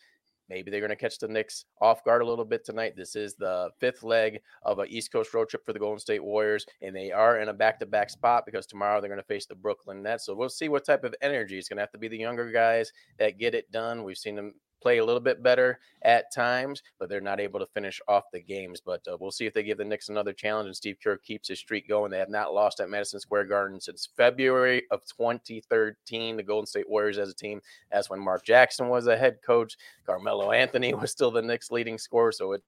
Maybe 0.49 0.71
they're 0.71 0.81
going 0.81 0.91
to 0.91 0.97
catch 0.97 1.19
the 1.19 1.29
Knicks 1.29 1.65
off 1.81 2.05
guard 2.05 2.23
a 2.23 2.27
little 2.27 2.45
bit 2.45 2.65
tonight. 2.65 2.95
This 2.97 3.17
is 3.17 3.35
the 3.35 3.71
fifth 3.81 4.03
leg 4.03 4.41
of 4.63 4.79
an 4.79 4.89
East 4.89 5.11
Coast 5.11 5.33
road 5.33 5.49
trip 5.49 5.65
for 5.65 5.73
the 5.73 5.79
Golden 5.79 5.99
State 5.99 6.23
Warriors, 6.23 6.67
and 6.83 6.95
they 6.95 7.11
are 7.13 7.39
in 7.41 7.49
a 7.49 7.55
back 7.55 7.81
to 7.81 7.87
back 7.87 8.11
spot 8.11 8.45
because 8.45 8.67
tomorrow 8.67 9.01
they're 9.01 9.09
going 9.09 9.21
to 9.21 9.27
face 9.27 9.47
the 9.47 9.55
Brooklyn 9.55 10.03
Nets. 10.03 10.27
So 10.27 10.35
we'll 10.35 10.49
see 10.49 10.69
what 10.69 10.85
type 10.85 11.05
of 11.05 11.15
energy. 11.23 11.59
It's 11.59 11.69
going 11.69 11.79
to 11.79 11.83
have 11.83 11.93
to 11.93 11.99
be 11.99 12.09
the 12.09 12.19
younger 12.19 12.51
guys 12.51 12.93
that 13.19 13.39
get 13.39 13.55
it 13.55 13.71
done. 13.73 14.05
We've 14.05 14.19
seen 14.19 14.37
them 14.37 14.55
play 14.85 14.99
a 14.99 15.05
little 15.05 15.19
bit 15.19 15.43
better 15.43 15.79
at 16.03 16.31
times, 16.31 16.83
but 16.99 17.09
they're 17.09 17.19
not 17.23 17.41
able 17.41 17.59
to 17.59 17.67
finish 17.67 18.03
off 18.07 18.25
the 18.31 18.41
games. 18.41 18.83
But 18.85 19.01
uh, 19.11 19.17
we'll 19.19 19.31
see 19.31 19.47
if 19.47 19.55
they 19.55 19.63
give 19.63 19.79
the 19.79 19.85
Knicks 19.85 20.11
another 20.11 20.35
challenge 20.35 20.67
and 20.67 20.77
Steve 20.77 20.99
Kerr 21.03 21.17
keeps 21.17 21.49
his 21.49 21.59
streak 21.59 21.89
going. 21.89 22.11
They 22.11 22.19
have 22.19 22.29
not 22.29 22.53
lost 22.53 22.81
at 22.81 22.91
Madison 22.91 23.19
Square 23.19 23.47
Garden 23.47 23.81
since 23.81 24.11
February 24.15 24.83
of 24.91 25.01
2013. 25.07 26.37
The 26.37 26.43
Golden 26.43 26.67
State 26.67 26.89
Warriors 26.89 27.17
as 27.17 27.31
a 27.31 27.35
team. 27.35 27.63
That's 27.91 28.11
when 28.11 28.21
Mark 28.21 28.45
Jackson 28.45 28.89
was 28.89 29.07
a 29.07 29.17
head 29.17 29.39
coach. 29.45 29.79
Carmelo 30.05 30.53
Anthony 30.53 30.93
was 30.93 31.11
still 31.11 31.31
the 31.31 31.41
Knicks 31.41 31.71
leading 31.71 31.97
scorer. 31.97 32.31
So 32.33 32.53
it's 32.53 32.63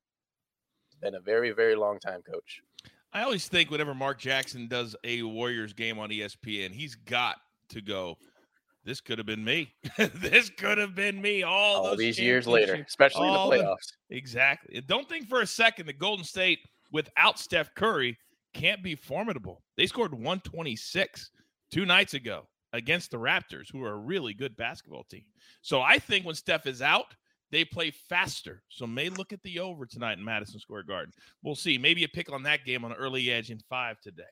been 1.02 1.16
a 1.16 1.20
very, 1.20 1.50
very 1.50 1.76
long 1.76 1.99
time, 1.99 2.23
coach. 2.23 2.62
I 3.12 3.23
always 3.25 3.46
think 3.46 3.70
whenever 3.70 3.94
Mark 3.94 4.18
Jackson 4.18 4.68
does 4.68 4.96
a 5.04 5.23
Warriors 5.23 5.75
game 5.75 5.99
on 5.99 6.08
ESPN, 6.08 6.73
he's 6.73 6.94
got 6.94 7.37
to 7.68 7.82
go 7.82 8.16
this 8.86 9.00
could 9.00 9.18
have 9.18 9.26
been 9.26 9.44
me. 9.44 9.74
this 10.14 10.48
could 10.48 10.78
have 10.78 10.94
been 10.94 11.20
me 11.20 11.42
all, 11.42 11.88
all 11.88 11.96
these 11.96 12.18
years 12.18 12.46
later, 12.46 12.82
especially 12.86 13.26
in 13.26 13.32
the 13.34 13.38
playoffs. 13.40 13.92
The, 14.08 14.16
exactly. 14.16 14.80
don't 14.86 15.08
think 15.08 15.28
for 15.28 15.40
a 15.42 15.46
second 15.46 15.86
that 15.86 15.98
Golden 15.98 16.24
State 16.24 16.60
without 16.92 17.38
Steph 17.38 17.74
Curry 17.74 18.16
can't 18.54 18.82
be 18.82 18.94
formidable. 18.94 19.62
They 19.76 19.86
scored 19.86 20.12
126 20.12 21.30
two 21.70 21.84
nights 21.84 22.14
ago 22.14 22.46
against 22.72 23.10
the 23.10 23.18
Raptors, 23.18 23.66
who 23.72 23.82
are 23.82 23.92
a 23.92 23.98
really 23.98 24.32
good 24.32 24.56
basketball 24.56 25.04
team. 25.10 25.24
So 25.62 25.82
I 25.82 25.98
think 25.98 26.24
when 26.24 26.36
Steph 26.36 26.66
is 26.66 26.80
out, 26.80 27.14
they 27.50 27.64
play 27.64 27.90
faster. 27.90 28.62
So 28.68 28.86
may 28.86 29.08
look 29.08 29.32
at 29.32 29.42
the 29.42 29.58
over 29.58 29.84
tonight 29.84 30.18
in 30.18 30.24
Madison 30.24 30.60
Square 30.60 30.84
Garden. 30.84 31.12
We'll 31.42 31.54
see. 31.56 31.76
Maybe 31.76 32.04
a 32.04 32.08
pick 32.08 32.30
on 32.32 32.44
that 32.44 32.64
game 32.64 32.84
on 32.84 32.92
early 32.92 33.32
edge 33.32 33.50
in 33.50 33.58
five 33.68 34.00
today. 34.00 34.22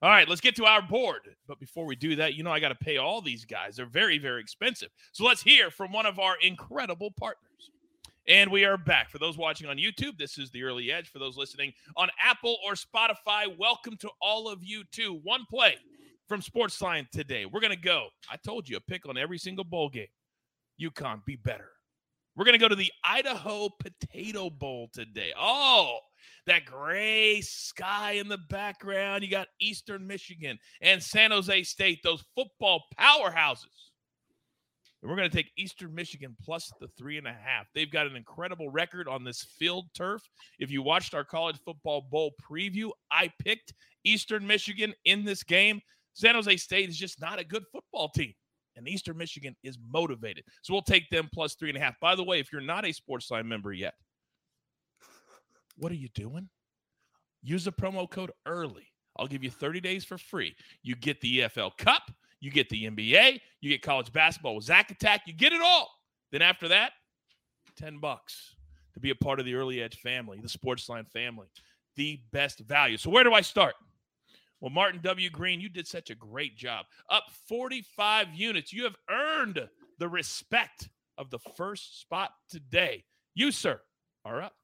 All 0.00 0.10
right, 0.10 0.28
let's 0.28 0.40
get 0.40 0.54
to 0.56 0.64
our 0.64 0.80
board. 0.80 1.22
But 1.48 1.58
before 1.58 1.84
we 1.84 1.96
do 1.96 2.14
that, 2.16 2.34
you 2.34 2.44
know 2.44 2.52
I 2.52 2.60
got 2.60 2.68
to 2.68 2.74
pay 2.76 2.98
all 2.98 3.20
these 3.20 3.44
guys. 3.44 3.76
They're 3.76 3.86
very, 3.86 4.18
very 4.18 4.40
expensive. 4.40 4.90
So 5.12 5.24
let's 5.24 5.42
hear 5.42 5.70
from 5.70 5.92
one 5.92 6.06
of 6.06 6.18
our 6.18 6.36
incredible 6.40 7.10
partners. 7.10 7.70
And 8.28 8.50
we 8.50 8.64
are 8.64 8.76
back. 8.76 9.10
For 9.10 9.18
those 9.18 9.38
watching 9.38 9.68
on 9.68 9.78
YouTube, 9.78 10.18
this 10.18 10.38
is 10.38 10.50
the 10.50 10.62
early 10.62 10.92
edge. 10.92 11.10
For 11.10 11.18
those 11.18 11.36
listening 11.36 11.72
on 11.96 12.10
Apple 12.22 12.58
or 12.64 12.74
Spotify, 12.74 13.56
welcome 13.56 13.96
to 13.96 14.10
all 14.20 14.48
of 14.48 14.62
you 14.62 14.84
too. 14.92 15.18
One 15.22 15.46
play 15.50 15.76
from 16.28 16.42
Sportsline 16.42 17.08
today. 17.10 17.46
We're 17.46 17.60
going 17.60 17.74
to 17.74 17.80
go. 17.80 18.08
I 18.30 18.36
told 18.36 18.68
you 18.68 18.76
a 18.76 18.80
pick 18.80 19.08
on 19.08 19.16
every 19.16 19.38
single 19.38 19.64
bowl 19.64 19.88
game. 19.88 20.06
UConn, 20.80 21.24
be 21.24 21.36
better. 21.36 21.70
We're 22.36 22.44
going 22.44 22.52
to 22.52 22.60
go 22.60 22.68
to 22.68 22.76
the 22.76 22.92
Idaho 23.02 23.70
Potato 23.80 24.50
Bowl 24.50 24.90
today. 24.92 25.32
Oh, 25.36 25.98
that 26.48 26.64
gray 26.64 27.40
sky 27.40 28.12
in 28.12 28.28
the 28.28 28.38
background. 28.50 29.22
You 29.22 29.30
got 29.30 29.48
Eastern 29.60 30.06
Michigan 30.06 30.58
and 30.80 31.02
San 31.02 31.30
Jose 31.30 31.62
State, 31.62 32.00
those 32.02 32.24
football 32.34 32.82
powerhouses. 32.98 33.66
And 35.00 35.08
we're 35.08 35.16
going 35.16 35.30
to 35.30 35.36
take 35.36 35.52
Eastern 35.56 35.94
Michigan 35.94 36.36
plus 36.42 36.72
the 36.80 36.88
three 36.98 37.18
and 37.18 37.26
a 37.26 37.32
half. 37.32 37.66
They've 37.74 37.90
got 37.90 38.06
an 38.06 38.16
incredible 38.16 38.68
record 38.68 39.06
on 39.06 39.22
this 39.22 39.46
field 39.58 39.86
turf. 39.94 40.22
If 40.58 40.70
you 40.70 40.82
watched 40.82 41.14
our 41.14 41.24
college 41.24 41.58
football 41.64 42.08
bowl 42.10 42.32
preview, 42.42 42.90
I 43.12 43.30
picked 43.38 43.74
Eastern 44.04 44.46
Michigan 44.46 44.92
in 45.04 45.24
this 45.24 45.44
game. 45.44 45.80
San 46.14 46.34
Jose 46.34 46.56
State 46.56 46.88
is 46.88 46.98
just 46.98 47.20
not 47.20 47.38
a 47.38 47.44
good 47.44 47.62
football 47.70 48.08
team 48.08 48.34
and 48.78 48.88
Eastern 48.88 49.16
Michigan 49.16 49.54
is 49.62 49.76
motivated. 49.90 50.44
So 50.62 50.72
we'll 50.72 50.82
take 50.82 51.10
them 51.10 51.28
plus 51.34 51.54
three 51.54 51.68
and 51.68 51.76
a 51.76 51.80
half. 51.80 51.94
By 52.00 52.14
the 52.14 52.24
way, 52.24 52.38
if 52.38 52.50
you're 52.52 52.60
not 52.60 52.84
a 52.84 52.88
Sportsline 52.88 53.44
member 53.44 53.72
yet, 53.72 53.94
what 55.78 55.92
are 55.92 55.96
you 55.96 56.08
doing? 56.14 56.48
Use 57.42 57.64
the 57.64 57.72
promo 57.72 58.10
code 58.10 58.32
early. 58.46 58.88
I'll 59.16 59.26
give 59.26 59.42
you 59.42 59.50
30 59.50 59.80
days 59.80 60.04
for 60.04 60.18
free. 60.18 60.54
You 60.82 60.94
get 60.94 61.20
the 61.20 61.40
EFL 61.40 61.76
Cup, 61.76 62.10
you 62.40 62.50
get 62.50 62.68
the 62.68 62.84
NBA, 62.88 63.40
you 63.60 63.70
get 63.70 63.82
college 63.82 64.12
basketball 64.12 64.56
with 64.56 64.64
Zach 64.64 64.90
Attack, 64.90 65.22
you 65.26 65.32
get 65.32 65.52
it 65.52 65.60
all. 65.60 65.90
Then 66.30 66.42
after 66.42 66.68
that, 66.68 66.92
10 67.76 67.98
bucks 67.98 68.54
to 68.94 69.00
be 69.00 69.10
a 69.10 69.14
part 69.14 69.40
of 69.40 69.46
the 69.46 69.54
Early 69.54 69.82
Edge 69.82 69.96
family, 70.00 70.40
the 70.40 70.48
Sportsline 70.48 71.08
family. 71.08 71.46
The 71.96 72.20
best 72.32 72.60
value. 72.60 72.96
So 72.96 73.10
where 73.10 73.24
do 73.24 73.32
I 73.32 73.40
start? 73.40 73.74
Well, 74.60 74.70
Martin 74.70 75.00
W. 75.02 75.30
Green, 75.30 75.60
you 75.60 75.68
did 75.68 75.86
such 75.86 76.10
a 76.10 76.14
great 76.14 76.56
job. 76.56 76.86
Up 77.10 77.24
45 77.48 78.34
units. 78.34 78.72
You 78.72 78.84
have 78.84 78.96
earned 79.10 79.68
the 79.98 80.08
respect 80.08 80.88
of 81.16 81.30
the 81.30 81.38
first 81.56 82.00
spot 82.00 82.30
today. 82.48 83.04
You, 83.34 83.50
sir, 83.50 83.80
are 84.24 84.42
up. 84.42 84.54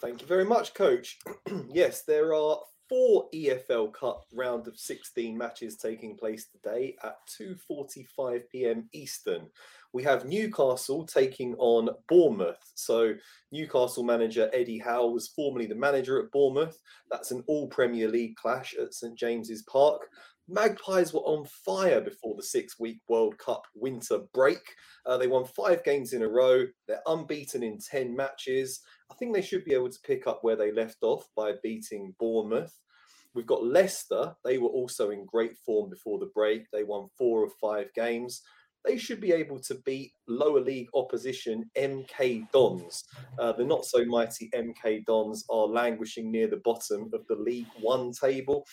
Thank 0.00 0.22
you 0.22 0.26
very 0.26 0.46
much, 0.46 0.72
Coach. 0.72 1.18
yes, 1.68 2.02
there 2.02 2.34
are 2.34 2.58
four 2.88 3.28
EFL 3.34 3.92
Cup 3.92 4.24
round 4.32 4.66
of 4.66 4.78
16 4.78 5.36
matches 5.36 5.76
taking 5.76 6.16
place 6.16 6.46
today 6.46 6.96
at 7.04 7.16
2:45 7.38 8.42
p.m. 8.50 8.88
Eastern. 8.94 9.46
We 9.92 10.02
have 10.04 10.24
Newcastle 10.24 11.04
taking 11.04 11.54
on 11.56 11.90
Bournemouth. 12.08 12.64
So 12.74 13.12
Newcastle 13.52 14.02
manager 14.02 14.48
Eddie 14.54 14.78
Howe 14.78 15.08
was 15.08 15.28
formerly 15.28 15.66
the 15.66 15.74
manager 15.74 16.18
at 16.22 16.32
Bournemouth. 16.32 16.78
That's 17.10 17.30
an 17.30 17.44
all 17.46 17.68
Premier 17.68 18.08
League 18.08 18.36
clash 18.36 18.74
at 18.80 18.94
St 18.94 19.18
James's 19.18 19.64
Park. 19.64 20.08
Magpies 20.52 21.14
were 21.14 21.20
on 21.20 21.46
fire 21.64 22.00
before 22.00 22.34
the 22.34 22.42
six 22.42 22.76
week 22.80 22.98
World 23.08 23.38
Cup 23.38 23.62
winter 23.76 24.18
break. 24.34 24.58
Uh, 25.06 25.16
they 25.16 25.28
won 25.28 25.44
five 25.44 25.84
games 25.84 26.12
in 26.12 26.22
a 26.22 26.28
row. 26.28 26.64
They're 26.88 27.02
unbeaten 27.06 27.62
in 27.62 27.78
10 27.78 28.16
matches. 28.16 28.80
I 29.12 29.14
think 29.14 29.32
they 29.32 29.42
should 29.42 29.64
be 29.64 29.74
able 29.74 29.90
to 29.90 29.98
pick 30.04 30.26
up 30.26 30.40
where 30.42 30.56
they 30.56 30.72
left 30.72 30.98
off 31.02 31.24
by 31.36 31.52
beating 31.62 32.16
Bournemouth. 32.18 32.74
We've 33.32 33.46
got 33.46 33.64
Leicester. 33.64 34.34
They 34.44 34.58
were 34.58 34.70
also 34.70 35.10
in 35.10 35.24
great 35.24 35.56
form 35.64 35.88
before 35.88 36.18
the 36.18 36.30
break. 36.34 36.64
They 36.72 36.82
won 36.82 37.06
four 37.16 37.44
of 37.44 37.52
five 37.60 37.86
games 37.94 38.42
they 38.84 38.96
should 38.96 39.20
be 39.20 39.32
able 39.32 39.60
to 39.60 39.74
beat 39.84 40.12
lower 40.28 40.60
league 40.60 40.88
opposition 40.94 41.70
MK 41.76 42.50
Dons. 42.52 43.04
Uh, 43.38 43.52
the 43.52 43.64
not 43.64 43.84
so 43.84 44.04
mighty 44.04 44.48
MK 44.54 45.04
Dons 45.04 45.44
are 45.50 45.66
languishing 45.66 46.30
near 46.30 46.48
the 46.48 46.60
bottom 46.64 47.10
of 47.12 47.26
the 47.28 47.36
League 47.36 47.68
One 47.80 48.12
table. 48.12 48.64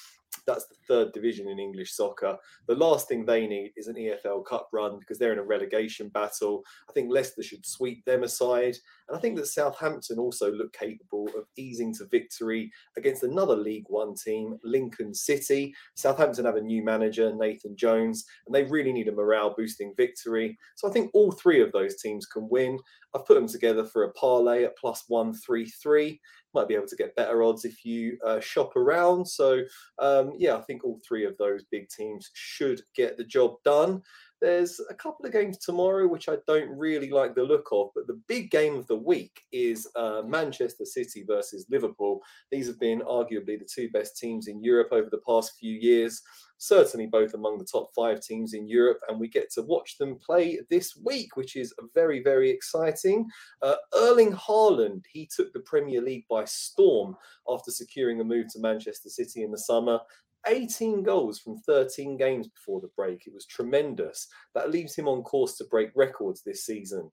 That's 0.47 0.65
the 0.65 0.75
third 0.87 1.11
division 1.11 1.49
in 1.49 1.59
English 1.59 1.93
soccer. 1.93 2.37
The 2.67 2.75
last 2.75 3.09
thing 3.09 3.25
they 3.25 3.45
need 3.45 3.73
is 3.75 3.87
an 3.87 3.95
EFL 3.95 4.45
Cup 4.45 4.69
run 4.71 4.97
because 4.97 5.19
they're 5.19 5.33
in 5.33 5.39
a 5.39 5.43
relegation 5.43 6.07
battle. 6.07 6.63
I 6.89 6.93
think 6.93 7.11
Leicester 7.11 7.43
should 7.43 7.65
sweep 7.65 8.05
them 8.05 8.23
aside. 8.23 8.77
And 9.09 9.17
I 9.17 9.19
think 9.19 9.35
that 9.37 9.47
Southampton 9.47 10.19
also 10.19 10.51
look 10.51 10.71
capable 10.73 11.27
of 11.37 11.45
easing 11.57 11.93
to 11.95 12.05
victory 12.05 12.71
against 12.95 13.23
another 13.23 13.55
League 13.55 13.85
One 13.87 14.15
team, 14.15 14.57
Lincoln 14.63 15.13
City. 15.13 15.75
Southampton 15.95 16.45
have 16.45 16.55
a 16.55 16.61
new 16.61 16.83
manager, 16.83 17.33
Nathan 17.35 17.75
Jones, 17.75 18.25
and 18.45 18.55
they 18.55 18.63
really 18.63 18.93
need 18.93 19.09
a 19.09 19.13
morale 19.13 19.53
boosting 19.55 19.93
victory. 19.97 20.57
So 20.75 20.87
I 20.87 20.91
think 20.91 21.11
all 21.13 21.31
three 21.31 21.61
of 21.61 21.73
those 21.73 21.97
teams 22.01 22.25
can 22.25 22.47
win. 22.49 22.79
I've 23.15 23.25
put 23.25 23.35
them 23.35 23.47
together 23.47 23.83
for 23.83 24.03
a 24.03 24.13
parlay 24.13 24.63
at 24.63 24.77
plus 24.77 25.05
133 25.07 26.19
might 26.53 26.67
be 26.67 26.75
able 26.75 26.87
to 26.87 26.95
get 26.95 27.15
better 27.15 27.43
odds 27.43 27.65
if 27.65 27.85
you 27.85 28.17
uh, 28.25 28.39
shop 28.39 28.75
around. 28.75 29.25
So, 29.25 29.61
um, 29.99 30.33
yeah, 30.37 30.55
I 30.55 30.61
think 30.61 30.83
all 30.83 30.99
three 31.07 31.25
of 31.25 31.37
those 31.37 31.63
big 31.71 31.87
teams 31.89 32.29
should 32.33 32.81
get 32.95 33.17
the 33.17 33.23
job 33.23 33.55
done. 33.63 34.01
There's 34.41 34.79
a 34.89 34.93
couple 34.93 35.25
of 35.25 35.31
games 35.31 35.57
tomorrow 35.57 36.07
which 36.07 36.29
I 36.29 36.37
don't 36.45 36.69
really 36.69 37.09
like 37.09 37.35
the 37.35 37.43
look 37.43 37.67
of, 37.71 37.89
but 37.95 38.07
the 38.07 38.19
big 38.27 38.51
game 38.51 38.75
of 38.75 38.87
the 38.87 38.95
week 38.95 39.41
is 39.51 39.87
uh, 39.95 40.21
Manchester 40.25 40.85
City 40.85 41.23
versus 41.27 41.65
Liverpool. 41.69 42.21
These 42.51 42.67
have 42.67 42.79
been 42.79 43.01
arguably 43.01 43.57
the 43.59 43.67
two 43.71 43.89
best 43.89 44.17
teams 44.17 44.47
in 44.47 44.63
Europe 44.63 44.89
over 44.91 45.09
the 45.09 45.21
past 45.25 45.53
few 45.59 45.73
years 45.73 46.21
certainly 46.57 47.07
both 47.07 47.33
among 47.33 47.57
the 47.57 47.65
top 47.65 47.89
five 47.95 48.21
teams 48.21 48.53
in 48.53 48.67
Europe, 48.67 48.99
and 49.07 49.19
we 49.19 49.27
get 49.27 49.51
to 49.51 49.61
watch 49.61 49.97
them 49.97 50.17
play 50.17 50.59
this 50.69 50.97
week, 51.03 51.35
which 51.35 51.55
is 51.55 51.73
very, 51.93 52.21
very 52.21 52.49
exciting. 52.49 53.27
Uh, 53.61 53.75
Erling 53.93 54.33
Haaland, 54.33 55.03
he 55.11 55.29
took 55.33 55.53
the 55.53 55.59
Premier 55.61 56.01
League 56.01 56.25
by 56.29 56.45
storm 56.45 57.15
after 57.47 57.71
securing 57.71 58.21
a 58.21 58.23
move 58.23 58.47
to 58.53 58.59
Manchester 58.59 59.09
City 59.09 59.43
in 59.43 59.51
the 59.51 59.57
summer. 59.57 59.99
18 60.47 61.03
goals 61.03 61.39
from 61.39 61.57
13 61.59 62.17
games 62.17 62.47
before 62.47 62.81
the 62.81 62.89
break. 62.95 63.27
It 63.27 63.33
was 63.33 63.45
tremendous. 63.45 64.27
That 64.55 64.71
leaves 64.71 64.95
him 64.95 65.07
on 65.07 65.21
course 65.23 65.57
to 65.57 65.65
break 65.65 65.91
records 65.95 66.41
this 66.41 66.65
season 66.65 67.11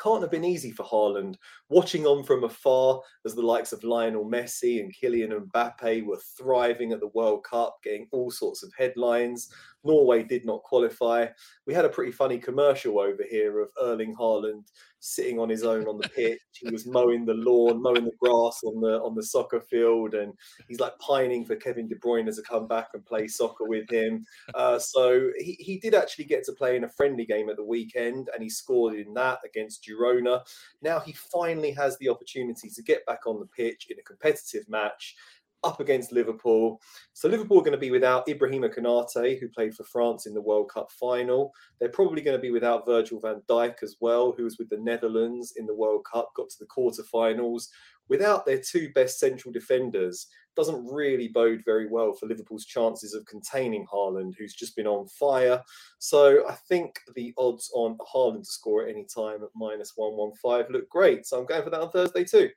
can't 0.00 0.22
have 0.22 0.30
been 0.30 0.44
easy 0.44 0.70
for 0.70 0.84
Haaland. 0.84 1.36
Watching 1.68 2.06
on 2.06 2.24
from 2.24 2.44
afar 2.44 3.00
as 3.24 3.34
the 3.34 3.42
likes 3.42 3.72
of 3.72 3.84
Lionel 3.84 4.24
Messi 4.24 4.80
and 4.80 4.94
Kylian 4.94 5.46
Mbappe 5.46 6.04
were 6.04 6.20
thriving 6.36 6.92
at 6.92 7.00
the 7.00 7.08
World 7.08 7.44
Cup, 7.44 7.78
getting 7.82 8.08
all 8.12 8.30
sorts 8.30 8.62
of 8.62 8.72
headlines. 8.76 9.50
Norway 9.84 10.22
did 10.22 10.44
not 10.44 10.62
qualify. 10.62 11.26
We 11.66 11.74
had 11.74 11.84
a 11.84 11.90
pretty 11.90 12.12
funny 12.12 12.38
commercial 12.38 12.98
over 12.98 13.24
here 13.28 13.60
of 13.60 13.68
Erling 13.80 14.14
Haaland 14.14 14.64
sitting 15.00 15.38
on 15.38 15.50
his 15.50 15.64
own 15.64 15.86
on 15.86 15.98
the 15.98 16.08
pitch. 16.08 16.40
He 16.52 16.70
was 16.70 16.86
mowing 16.86 17.26
the 17.26 17.34
lawn, 17.34 17.82
mowing 17.82 18.06
the 18.06 18.16
grass 18.18 18.60
on 18.64 18.80
the 18.80 19.00
on 19.02 19.14
the 19.14 19.22
soccer 19.22 19.60
field, 19.60 20.14
and 20.14 20.32
he's 20.66 20.80
like 20.80 20.98
pining 20.98 21.44
for 21.44 21.56
Kevin 21.56 21.88
De 21.88 21.94
Bruyne 21.96 22.34
to 22.34 22.42
come 22.42 22.66
back 22.66 22.88
and 22.94 23.04
play 23.04 23.28
soccer 23.28 23.64
with 23.68 23.88
him. 23.90 24.24
Uh, 24.54 24.78
so 24.78 25.30
he, 25.38 25.56
he 25.60 25.78
did 25.78 25.94
actually 25.94 26.24
get 26.24 26.44
to 26.44 26.52
play 26.52 26.76
in 26.76 26.84
a 26.84 26.88
friendly 26.88 27.26
game 27.26 27.50
at 27.50 27.56
the 27.56 27.64
weekend, 27.64 28.30
and 28.32 28.42
he 28.42 28.48
scored 28.48 28.94
in 28.94 29.12
that 29.14 29.40
against 29.44 29.86
Girona. 29.86 30.40
Now 30.80 31.00
he 31.00 31.12
finally 31.12 31.72
has 31.72 31.98
the 31.98 32.08
opportunity 32.08 32.70
to 32.70 32.82
get 32.82 33.04
back 33.04 33.26
on 33.26 33.38
the 33.38 33.46
pitch 33.46 33.88
in 33.90 33.98
a 33.98 34.02
competitive 34.02 34.66
match 34.68 35.16
up 35.64 35.80
against 35.80 36.12
Liverpool. 36.12 36.80
So 37.12 37.28
Liverpool 37.28 37.58
are 37.58 37.64
going 37.64 37.72
to 37.72 37.78
be 37.78 37.90
without 37.90 38.26
Ibrahima 38.26 38.74
Konate, 38.74 39.38
who 39.38 39.48
played 39.48 39.74
for 39.74 39.84
France 39.84 40.26
in 40.26 40.34
the 40.34 40.40
World 40.40 40.70
Cup 40.70 40.90
final. 40.92 41.52
They're 41.80 41.88
probably 41.88 42.22
going 42.22 42.36
to 42.36 42.42
be 42.42 42.50
without 42.50 42.86
Virgil 42.86 43.20
van 43.20 43.42
Dijk 43.48 43.82
as 43.82 43.96
well, 44.00 44.32
who 44.32 44.44
was 44.44 44.58
with 44.58 44.68
the 44.68 44.78
Netherlands 44.78 45.54
in 45.56 45.66
the 45.66 45.74
World 45.74 46.04
Cup, 46.10 46.30
got 46.36 46.50
to 46.50 46.56
the 46.58 46.66
quarterfinals. 46.66 47.68
Without 48.08 48.44
their 48.44 48.60
two 48.60 48.92
best 48.94 49.18
central 49.18 49.50
defenders, 49.50 50.26
doesn't 50.56 50.86
really 50.86 51.28
bode 51.28 51.62
very 51.64 51.88
well 51.88 52.12
for 52.12 52.26
Liverpool's 52.26 52.66
chances 52.66 53.14
of 53.14 53.24
containing 53.26 53.86
Haaland, 53.86 54.34
who's 54.38 54.54
just 54.54 54.76
been 54.76 54.86
on 54.86 55.06
fire. 55.08 55.62
So 55.98 56.46
I 56.48 56.54
think 56.68 57.00
the 57.14 57.32
odds 57.38 57.70
on 57.74 57.96
Haaland 58.14 58.44
to 58.44 58.50
score 58.50 58.84
at 58.84 58.90
any 58.90 59.06
time 59.12 59.42
at 59.42 59.48
minus 59.54 59.92
115 59.96 60.72
look 60.72 60.88
great. 60.88 61.26
So 61.26 61.38
I'm 61.38 61.46
going 61.46 61.64
for 61.64 61.70
that 61.70 61.80
on 61.80 61.90
Thursday 61.90 62.24
too. 62.24 62.50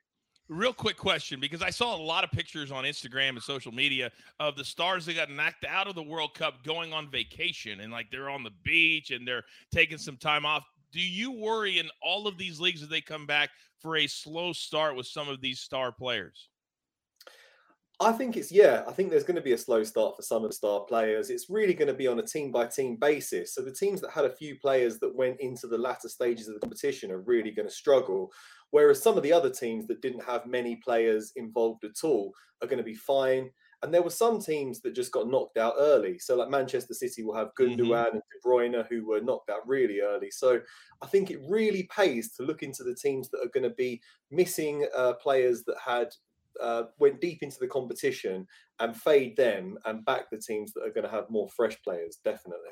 Real 0.50 0.72
quick 0.72 0.96
question 0.96 1.40
because 1.40 1.60
I 1.60 1.68
saw 1.68 1.94
a 1.94 2.00
lot 2.00 2.24
of 2.24 2.30
pictures 2.30 2.72
on 2.72 2.84
Instagram 2.84 3.30
and 3.30 3.42
social 3.42 3.70
media 3.70 4.10
of 4.40 4.56
the 4.56 4.64
stars 4.64 5.04
that 5.04 5.14
got 5.14 5.30
knocked 5.30 5.66
out 5.66 5.88
of 5.88 5.94
the 5.94 6.02
World 6.02 6.32
Cup 6.32 6.64
going 6.64 6.90
on 6.94 7.10
vacation 7.10 7.80
and 7.80 7.92
like 7.92 8.10
they're 8.10 8.30
on 8.30 8.42
the 8.42 8.52
beach 8.62 9.10
and 9.10 9.28
they're 9.28 9.44
taking 9.70 9.98
some 9.98 10.16
time 10.16 10.46
off. 10.46 10.64
Do 10.90 11.00
you 11.00 11.32
worry 11.32 11.78
in 11.78 11.90
all 12.02 12.26
of 12.26 12.38
these 12.38 12.60
leagues 12.60 12.82
as 12.82 12.88
they 12.88 13.02
come 13.02 13.26
back 13.26 13.50
for 13.78 13.98
a 13.98 14.06
slow 14.06 14.54
start 14.54 14.96
with 14.96 15.06
some 15.06 15.28
of 15.28 15.42
these 15.42 15.60
star 15.60 15.92
players? 15.92 16.48
I 18.00 18.12
think 18.12 18.36
it's 18.36 18.52
yeah. 18.52 18.84
I 18.86 18.92
think 18.92 19.10
there's 19.10 19.24
going 19.24 19.36
to 19.36 19.42
be 19.42 19.52
a 19.52 19.58
slow 19.58 19.82
start 19.82 20.14
for 20.14 20.22
some 20.22 20.44
of 20.44 20.50
the 20.50 20.56
star 20.56 20.80
players. 20.84 21.30
It's 21.30 21.50
really 21.50 21.74
going 21.74 21.88
to 21.88 21.94
be 21.94 22.06
on 22.06 22.20
a 22.20 22.26
team 22.26 22.52
by 22.52 22.66
team 22.66 22.96
basis. 22.96 23.54
So 23.54 23.62
the 23.62 23.72
teams 23.72 24.00
that 24.02 24.12
had 24.12 24.24
a 24.24 24.36
few 24.36 24.56
players 24.60 25.00
that 25.00 25.16
went 25.16 25.40
into 25.40 25.66
the 25.66 25.78
latter 25.78 26.08
stages 26.08 26.46
of 26.46 26.54
the 26.54 26.60
competition 26.60 27.10
are 27.10 27.20
really 27.20 27.50
going 27.50 27.66
to 27.66 27.74
struggle. 27.74 28.30
Whereas 28.70 29.02
some 29.02 29.16
of 29.16 29.24
the 29.24 29.32
other 29.32 29.50
teams 29.50 29.86
that 29.88 30.00
didn't 30.00 30.24
have 30.24 30.46
many 30.46 30.76
players 30.76 31.32
involved 31.34 31.84
at 31.84 32.04
all 32.04 32.32
are 32.62 32.68
going 32.68 32.78
to 32.78 32.84
be 32.84 32.94
fine. 32.94 33.50
And 33.82 33.94
there 33.94 34.02
were 34.02 34.10
some 34.10 34.40
teams 34.40 34.80
that 34.82 34.94
just 34.94 35.12
got 35.12 35.28
knocked 35.28 35.56
out 35.56 35.74
early. 35.78 36.18
So, 36.18 36.36
like 36.36 36.50
Manchester 36.50 36.94
City 36.94 37.22
will 37.22 37.36
have 37.36 37.54
Gundogan 37.58 37.78
mm-hmm. 37.78 38.16
and 38.16 38.22
De 38.22 38.48
Bruyne 38.48 38.86
who 38.88 39.06
were 39.06 39.20
knocked 39.20 39.50
out 39.50 39.66
really 39.66 40.00
early. 40.00 40.30
So, 40.32 40.60
I 41.00 41.06
think 41.06 41.30
it 41.30 41.38
really 41.48 41.88
pays 41.94 42.32
to 42.34 42.42
look 42.42 42.64
into 42.64 42.82
the 42.82 42.96
teams 42.96 43.28
that 43.30 43.38
are 43.38 43.50
going 43.54 43.68
to 43.68 43.76
be 43.76 44.02
missing 44.32 44.86
uh, 44.96 45.14
players 45.14 45.62
that 45.64 45.76
had 45.84 46.08
uh, 46.62 46.84
went 46.98 47.20
deep 47.20 47.42
into 47.42 47.58
the 47.60 47.66
competition 47.66 48.46
and 48.80 48.96
fade 48.96 49.36
them 49.36 49.78
and 49.84 50.04
back 50.04 50.30
the 50.30 50.38
teams 50.38 50.72
that 50.72 50.84
are 50.84 50.92
going 50.92 51.04
to 51.04 51.10
have 51.10 51.30
more 51.30 51.48
fresh 51.48 51.76
players. 51.82 52.18
Definitely. 52.24 52.70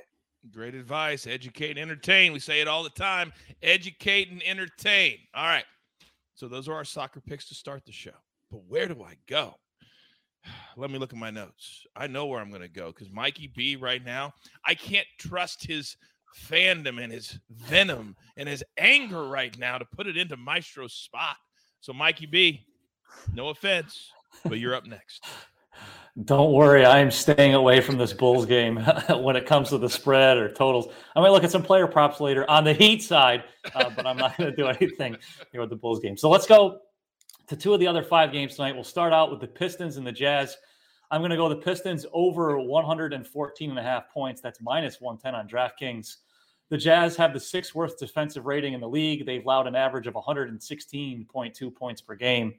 Great 0.51 0.75
advice. 0.75 1.27
Educate 1.27 1.71
and 1.71 1.79
entertain. 1.79 2.33
We 2.33 2.39
say 2.39 2.61
it 2.61 2.69
all 2.69 2.83
the 2.83 2.91
time. 2.91 3.33
Educate 3.63 4.31
and 4.31 4.43
entertain. 4.45 5.19
All 5.35 5.47
right. 5.47 5.65
So 6.35 6.49
those 6.49 6.69
are 6.69 6.75
our 6.75 6.85
soccer 6.85 7.21
picks 7.21 7.49
to 7.49 7.55
start 7.55 7.85
the 7.85 7.93
show. 7.93 8.11
But 8.51 8.63
where 8.69 8.87
do 8.87 9.03
I 9.03 9.15
go? 9.29 9.55
Let 10.77 10.91
me 10.91 10.99
look 10.99 11.13
at 11.13 11.19
my 11.19 11.31
notes. 11.31 11.87
I 11.97 12.07
know 12.07 12.27
where 12.27 12.41
I'm 12.41 12.51
going 12.51 12.63
to 12.63 12.69
go 12.69 12.89
because 12.89 13.11
Mikey 13.11 13.53
B 13.55 13.77
right 13.77 14.05
now, 14.05 14.33
I 14.65 14.75
can't 14.75 15.07
trust 15.19 15.67
his 15.67 15.97
fandom 16.37 17.03
and 17.03 17.13
his 17.13 17.39
venom 17.51 18.15
and 18.37 18.49
his 18.49 18.63
anger 18.77 19.29
right 19.29 19.57
now 19.59 19.79
to 19.79 19.85
put 19.85 20.07
it 20.07 20.17
into 20.17 20.37
Maestro's 20.37 20.93
spot. 20.93 21.37
So, 21.81 21.93
Mikey 21.93 22.27
B, 22.27 22.67
no 23.33 23.49
offense, 23.49 24.13
but 24.45 24.59
you're 24.59 24.75
up 24.75 24.87
next. 24.87 25.25
Don't 26.25 26.53
worry, 26.53 26.87
I 26.87 26.99
am 27.01 27.11
staying 27.11 27.53
away 27.55 27.83
from 27.83 27.99
this 27.99 28.15
Bulls 28.15 28.47
game 28.47 28.77
when 29.11 29.37
it 29.37 29.45
comes 29.45 29.69
to 29.69 29.79
the 29.79 29.91
spread 29.91 30.39
or 30.39 30.49
totals. 30.49 30.89
I 31.15 31.21
might 31.21 31.29
look 31.29 31.45
at 31.45 31.51
some 31.51 31.63
player 31.63 31.87
props 31.87 32.21
later 32.21 32.49
on 32.51 32.65
the 32.65 32.73
Heat 32.73 33.03
side, 33.03 33.45
uh, 33.75 33.91
but 33.95 34.07
I'm 34.07 34.17
not 34.17 34.37
going 34.39 34.51
to 34.51 34.57
do 34.57 34.67
anything 34.81 35.17
here 35.53 35.61
with 35.61 35.69
the 35.69 35.77
Bulls 35.77 36.01
game. 36.01 36.17
So 36.17 36.31
let's 36.31 36.47
go 36.47 36.81
to 37.49 37.57
two 37.57 37.75
of 37.75 37.81
the 37.81 37.87
other 37.87 38.03
five 38.03 38.33
games 38.33 38.57
tonight. 38.57 38.75
We'll 38.75 38.85
start 38.85 39.13
out 39.13 39.31
with 39.31 39.41
the 39.41 39.47
Pistons 39.47 39.99
and 39.99 40.07
the 40.07 40.13
Jazz. 40.13 40.57
I'm 41.11 41.21
going 41.21 41.31
to 41.31 41.37
go 41.37 41.51
the 41.51 41.57
Pistons 41.57 42.07
over 42.15 42.59
114 42.59 43.71
and 43.71 43.79
a 43.79 43.83
half 43.83 44.11
points. 44.11 44.41
That's 44.41 44.61
minus 44.63 45.01
110 45.03 45.35
on 45.35 45.49
DraftKings. 45.49 46.17
The 46.71 46.79
Jazz 46.79 47.15
have 47.17 47.33
the 47.33 47.41
sixth 47.41 47.75
worst 47.75 47.99
defensive 47.99 48.47
rating 48.47 48.73
in 48.73 48.81
the 48.81 48.89
league. 48.89 49.25
They've 49.25 49.45
allowed 49.45 49.69
an 49.69 49.77
average 49.77 50.07
of 50.07 50.15
116.2 50.15 51.75
points 51.75 52.01
per 52.01 52.15
game. 52.17 52.55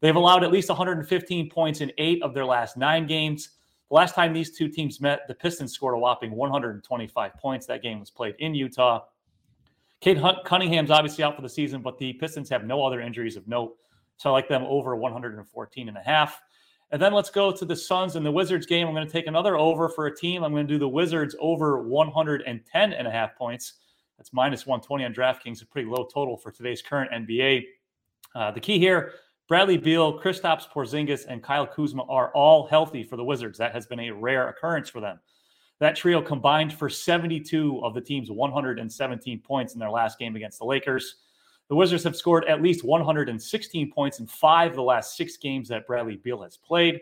They've 0.00 0.16
allowed 0.16 0.44
at 0.44 0.52
least 0.52 0.68
115 0.68 1.50
points 1.50 1.80
in 1.80 1.92
eight 1.98 2.22
of 2.22 2.34
their 2.34 2.44
last 2.44 2.76
nine 2.76 3.06
games. 3.06 3.50
The 3.88 3.94
last 3.94 4.14
time 4.14 4.32
these 4.32 4.56
two 4.56 4.68
teams 4.68 5.00
met, 5.00 5.26
the 5.28 5.34
Pistons 5.34 5.72
scored 5.72 5.94
a 5.94 5.98
whopping 5.98 6.32
125 6.32 7.34
points. 7.34 7.66
That 7.66 7.82
game 7.82 8.00
was 8.00 8.10
played 8.10 8.34
in 8.38 8.54
Utah. 8.54 9.04
Cade 10.00 10.22
Cunningham's 10.44 10.90
obviously 10.90 11.24
out 11.24 11.34
for 11.34 11.42
the 11.42 11.48
season, 11.48 11.82
but 11.82 11.98
the 11.98 12.12
Pistons 12.12 12.48
have 12.50 12.64
no 12.64 12.84
other 12.84 13.00
injuries 13.00 13.36
of 13.36 13.48
note. 13.48 13.76
So 14.16 14.30
I 14.30 14.32
like 14.32 14.48
them 14.48 14.62
over 14.64 14.94
114 14.94 15.88
and 15.88 15.96
a 15.96 16.00
half. 16.00 16.40
And 16.90 17.02
then 17.02 17.12
let's 17.12 17.30
go 17.30 17.50
to 17.52 17.64
the 17.64 17.76
Suns 17.76 18.16
and 18.16 18.24
the 18.24 18.32
Wizards 18.32 18.66
game. 18.66 18.86
I'm 18.86 18.94
going 18.94 19.06
to 19.06 19.12
take 19.12 19.26
another 19.26 19.56
over 19.56 19.88
for 19.88 20.06
a 20.06 20.14
team. 20.14 20.42
I'm 20.42 20.52
going 20.52 20.66
to 20.66 20.72
do 20.72 20.78
the 20.78 20.88
Wizards 20.88 21.34
over 21.40 21.82
110 21.82 22.92
and 22.92 23.06
a 23.06 23.10
half 23.10 23.36
points. 23.36 23.74
That's 24.16 24.32
minus 24.32 24.66
120 24.66 25.04
on 25.04 25.14
DraftKings, 25.14 25.62
a 25.62 25.66
pretty 25.66 25.88
low 25.88 26.08
total 26.12 26.36
for 26.36 26.50
today's 26.50 26.82
current 26.82 27.10
NBA. 27.12 27.64
Uh, 28.34 28.50
the 28.50 28.60
key 28.60 28.78
here 28.78 29.12
Bradley 29.48 29.78
Beal, 29.78 30.20
Kristaps 30.20 30.70
Porzingis, 30.70 31.24
and 31.26 31.42
Kyle 31.42 31.66
Kuzma 31.66 32.02
are 32.02 32.30
all 32.34 32.66
healthy 32.66 33.02
for 33.02 33.16
the 33.16 33.24
Wizards. 33.24 33.56
That 33.56 33.72
has 33.72 33.86
been 33.86 34.00
a 34.00 34.10
rare 34.10 34.50
occurrence 34.50 34.90
for 34.90 35.00
them. 35.00 35.18
That 35.80 35.96
trio 35.96 36.20
combined 36.20 36.74
for 36.74 36.90
72 36.90 37.80
of 37.82 37.94
the 37.94 38.00
team's 38.02 38.30
117 38.30 39.40
points 39.40 39.72
in 39.72 39.80
their 39.80 39.90
last 39.90 40.18
game 40.18 40.36
against 40.36 40.58
the 40.58 40.66
Lakers. 40.66 41.16
The 41.70 41.76
Wizards 41.76 42.04
have 42.04 42.14
scored 42.14 42.44
at 42.44 42.60
least 42.60 42.84
116 42.84 43.90
points 43.90 44.20
in 44.20 44.26
five 44.26 44.72
of 44.72 44.76
the 44.76 44.82
last 44.82 45.16
six 45.16 45.38
games 45.38 45.68
that 45.68 45.86
Bradley 45.86 46.16
Beal 46.16 46.42
has 46.42 46.58
played. 46.58 47.00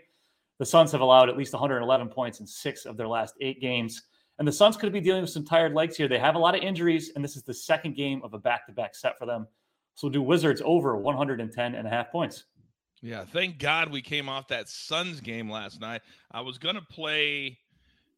The 0.58 0.66
Suns 0.66 0.92
have 0.92 1.00
allowed 1.00 1.28
at 1.28 1.36
least 1.36 1.52
111 1.52 2.08
points 2.10 2.38
in 2.38 2.46
six 2.46 2.86
of 2.86 2.96
their 2.96 3.08
last 3.08 3.34
eight 3.40 3.60
games. 3.60 4.04
And 4.38 4.46
the 4.46 4.52
Suns 4.52 4.76
could 4.76 4.92
be 4.92 5.00
dealing 5.00 5.22
with 5.22 5.30
some 5.30 5.44
tired 5.44 5.74
legs 5.74 5.96
here. 5.96 6.06
They 6.06 6.18
have 6.20 6.36
a 6.36 6.38
lot 6.38 6.54
of 6.54 6.62
injuries, 6.62 7.10
and 7.16 7.24
this 7.24 7.34
is 7.34 7.42
the 7.42 7.54
second 7.54 7.96
game 7.96 8.20
of 8.22 8.34
a 8.34 8.38
back 8.38 8.66
to 8.66 8.72
back 8.72 8.94
set 8.94 9.18
for 9.18 9.26
them. 9.26 9.48
So 9.96 10.08
do 10.08 10.22
Wizards 10.22 10.62
over 10.64 10.96
110 10.96 11.74
and 11.74 11.86
a 11.86 11.90
half 11.90 12.12
points. 12.12 12.44
Yeah, 13.02 13.24
thank 13.24 13.58
God 13.58 13.90
we 13.90 14.00
came 14.00 14.28
off 14.28 14.48
that 14.48 14.68
Suns 14.68 15.20
game 15.20 15.50
last 15.50 15.80
night. 15.80 16.02
I 16.30 16.42
was 16.42 16.58
going 16.58 16.76
to 16.76 16.82
play 16.82 17.58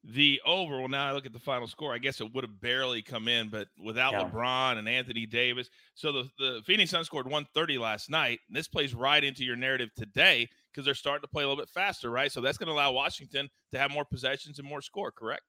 the 0.05 0.41
over. 0.47 0.79
Well, 0.79 0.89
now 0.89 1.09
I 1.09 1.13
look 1.13 1.27
at 1.27 1.33
the 1.33 1.39
final 1.39 1.67
score. 1.67 1.95
I 1.95 1.99
guess 1.99 2.21
it 2.21 2.33
would 2.33 2.45
have 2.45 2.61
barely 2.61 3.03
come 3.03 3.29
in, 3.29 3.49
but 3.49 3.69
without 3.83 4.13
yeah. 4.13 4.25
LeBron 4.25 4.79
and 4.79 4.89
Anthony 4.89 5.27
Davis. 5.27 5.69
So 5.95 6.13
the, 6.13 6.31
the 6.39 6.63
Phoenix 6.65 6.91
Suns 6.91 7.07
scored 7.07 7.27
130 7.27 7.79
last 7.79 8.11
night. 8.11 8.41
And 8.49 8.57
this 8.57 8.69
plays 8.69 8.95
right 8.95 9.23
into 9.23 9.45
your 9.45 9.57
narrative 9.57 9.91
today 9.97 10.49
because 10.73 10.85
they're 10.85 10.95
starting 10.95 11.23
to 11.23 11.29
play 11.29 11.45
a 11.45 11.49
little 11.49 11.63
bit 11.63 11.71
faster, 11.71 12.11
right? 12.11 12.31
So 12.31 12.41
that's 12.41 12.59
going 12.59 12.69
to 12.69 12.73
allow 12.73 12.93
Washington 12.93 13.49
to 13.73 13.79
have 13.79 13.91
more 13.91 14.05
possessions 14.05 14.59
and 14.59 14.69
more 14.69 14.81
score, 14.81 15.11
correct? 15.11 15.43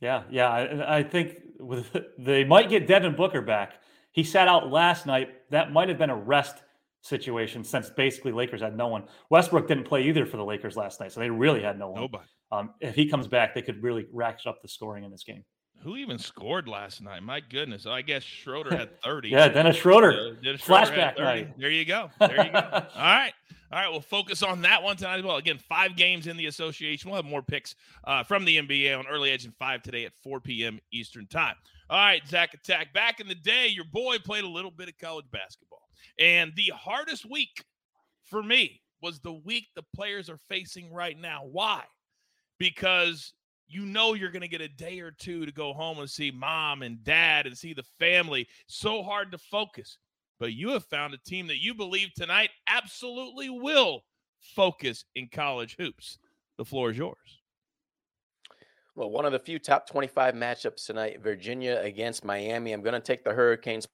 Yeah, 0.00 0.22
yeah. 0.30 0.48
I, 0.48 0.98
I 0.98 1.02
think 1.02 1.38
with 1.58 1.96
they 2.18 2.44
might 2.44 2.68
get 2.68 2.86
Devin 2.86 3.16
Booker 3.16 3.42
back. 3.42 3.80
He 4.12 4.24
sat 4.24 4.48
out 4.48 4.70
last 4.70 5.06
night. 5.06 5.28
That 5.50 5.72
might 5.72 5.88
have 5.88 5.98
been 5.98 6.10
a 6.10 6.16
rest 6.16 6.62
situation 7.02 7.62
since 7.64 7.90
basically 7.90 8.32
Lakers 8.32 8.60
had 8.60 8.76
no 8.76 8.88
one. 8.88 9.04
Westbrook 9.30 9.68
didn't 9.68 9.84
play 9.84 10.02
either 10.08 10.26
for 10.26 10.36
the 10.36 10.44
Lakers 10.44 10.76
last 10.76 11.00
night, 11.00 11.12
so 11.12 11.20
they 11.20 11.30
really 11.30 11.62
had 11.62 11.78
no 11.78 11.90
one. 11.90 12.00
Nobody. 12.02 12.24
Um, 12.50 12.70
if 12.80 12.94
he 12.94 13.08
comes 13.08 13.26
back, 13.26 13.54
they 13.54 13.62
could 13.62 13.82
really 13.82 14.06
ratchet 14.12 14.46
up 14.46 14.62
the 14.62 14.68
scoring 14.68 15.04
in 15.04 15.10
this 15.10 15.22
game. 15.24 15.44
Who 15.82 15.96
even 15.96 16.18
scored 16.18 16.66
last 16.66 17.00
night? 17.02 17.22
My 17.22 17.38
goodness. 17.40 17.86
I 17.86 18.02
guess 18.02 18.24
Schroeder 18.24 18.76
had 18.76 19.00
30. 19.04 19.28
yeah, 19.28 19.48
Dennis 19.48 19.76
Schroeder. 19.76 20.10
Uh, 20.12 20.42
Dennis 20.42 20.62
Schroeder 20.62 20.86
Flashback 20.90 21.18
night. 21.18 21.58
There 21.58 21.70
you 21.70 21.84
go. 21.84 22.10
There 22.18 22.44
you 22.46 22.50
go. 22.52 22.58
All 22.72 22.82
right. 22.96 23.32
All 23.70 23.78
right. 23.78 23.90
We'll 23.90 24.00
focus 24.00 24.42
on 24.42 24.62
that 24.62 24.82
one 24.82 24.96
tonight 24.96 25.18
as 25.18 25.24
well. 25.24 25.36
Again, 25.36 25.58
five 25.58 25.96
games 25.96 26.26
in 26.26 26.36
the 26.36 26.46
association. 26.46 27.10
We'll 27.10 27.16
have 27.16 27.30
more 27.30 27.42
picks 27.42 27.74
uh, 28.04 28.22
from 28.22 28.44
the 28.44 28.56
NBA 28.56 28.98
on 28.98 29.06
Early 29.06 29.30
Edge 29.30 29.44
and 29.44 29.54
5 29.56 29.82
today 29.82 30.06
at 30.06 30.12
4 30.22 30.40
p.m. 30.40 30.78
Eastern 30.92 31.26
Time. 31.26 31.54
All 31.90 31.98
right, 31.98 32.26
Zach 32.26 32.54
Attack. 32.54 32.94
Back 32.94 33.20
in 33.20 33.28
the 33.28 33.34
day, 33.34 33.68
your 33.68 33.84
boy 33.84 34.18
played 34.18 34.44
a 34.44 34.48
little 34.48 34.70
bit 34.70 34.88
of 34.88 34.94
college 34.98 35.26
basketball. 35.30 35.82
And 36.18 36.52
the 36.56 36.72
hardest 36.74 37.28
week 37.30 37.62
for 38.24 38.42
me 38.42 38.80
was 39.02 39.20
the 39.20 39.32
week 39.32 39.66
the 39.74 39.84
players 39.94 40.28
are 40.30 40.38
facing 40.48 40.92
right 40.92 41.18
now. 41.18 41.42
Why? 41.50 41.82
Because 42.58 43.32
you 43.68 43.84
know 43.84 44.14
you're 44.14 44.30
going 44.30 44.42
to 44.42 44.48
get 44.48 44.60
a 44.60 44.68
day 44.68 45.00
or 45.00 45.10
two 45.10 45.44
to 45.44 45.52
go 45.52 45.72
home 45.72 45.98
and 45.98 46.08
see 46.08 46.30
mom 46.30 46.82
and 46.82 47.04
dad 47.04 47.46
and 47.46 47.56
see 47.56 47.74
the 47.74 47.84
family. 47.98 48.48
So 48.66 49.02
hard 49.02 49.30
to 49.32 49.38
focus. 49.38 49.98
But 50.38 50.52
you 50.52 50.70
have 50.70 50.84
found 50.84 51.14
a 51.14 51.18
team 51.18 51.46
that 51.48 51.62
you 51.62 51.74
believe 51.74 52.12
tonight 52.14 52.50
absolutely 52.68 53.50
will 53.50 54.02
focus 54.40 55.04
in 55.14 55.28
college 55.28 55.76
hoops. 55.78 56.18
The 56.58 56.64
floor 56.64 56.90
is 56.90 56.98
yours. 56.98 57.40
Well, 58.94 59.10
one 59.10 59.24
of 59.24 59.32
the 59.32 59.38
few 59.38 59.58
top 59.58 59.88
25 59.88 60.34
matchups 60.34 60.86
tonight, 60.86 61.22
Virginia 61.22 61.80
against 61.82 62.24
Miami. 62.24 62.72
I'm 62.72 62.82
going 62.82 62.94
to 62.94 63.00
take 63.00 63.22
the 63.22 63.32
Hurricanes 63.32 63.86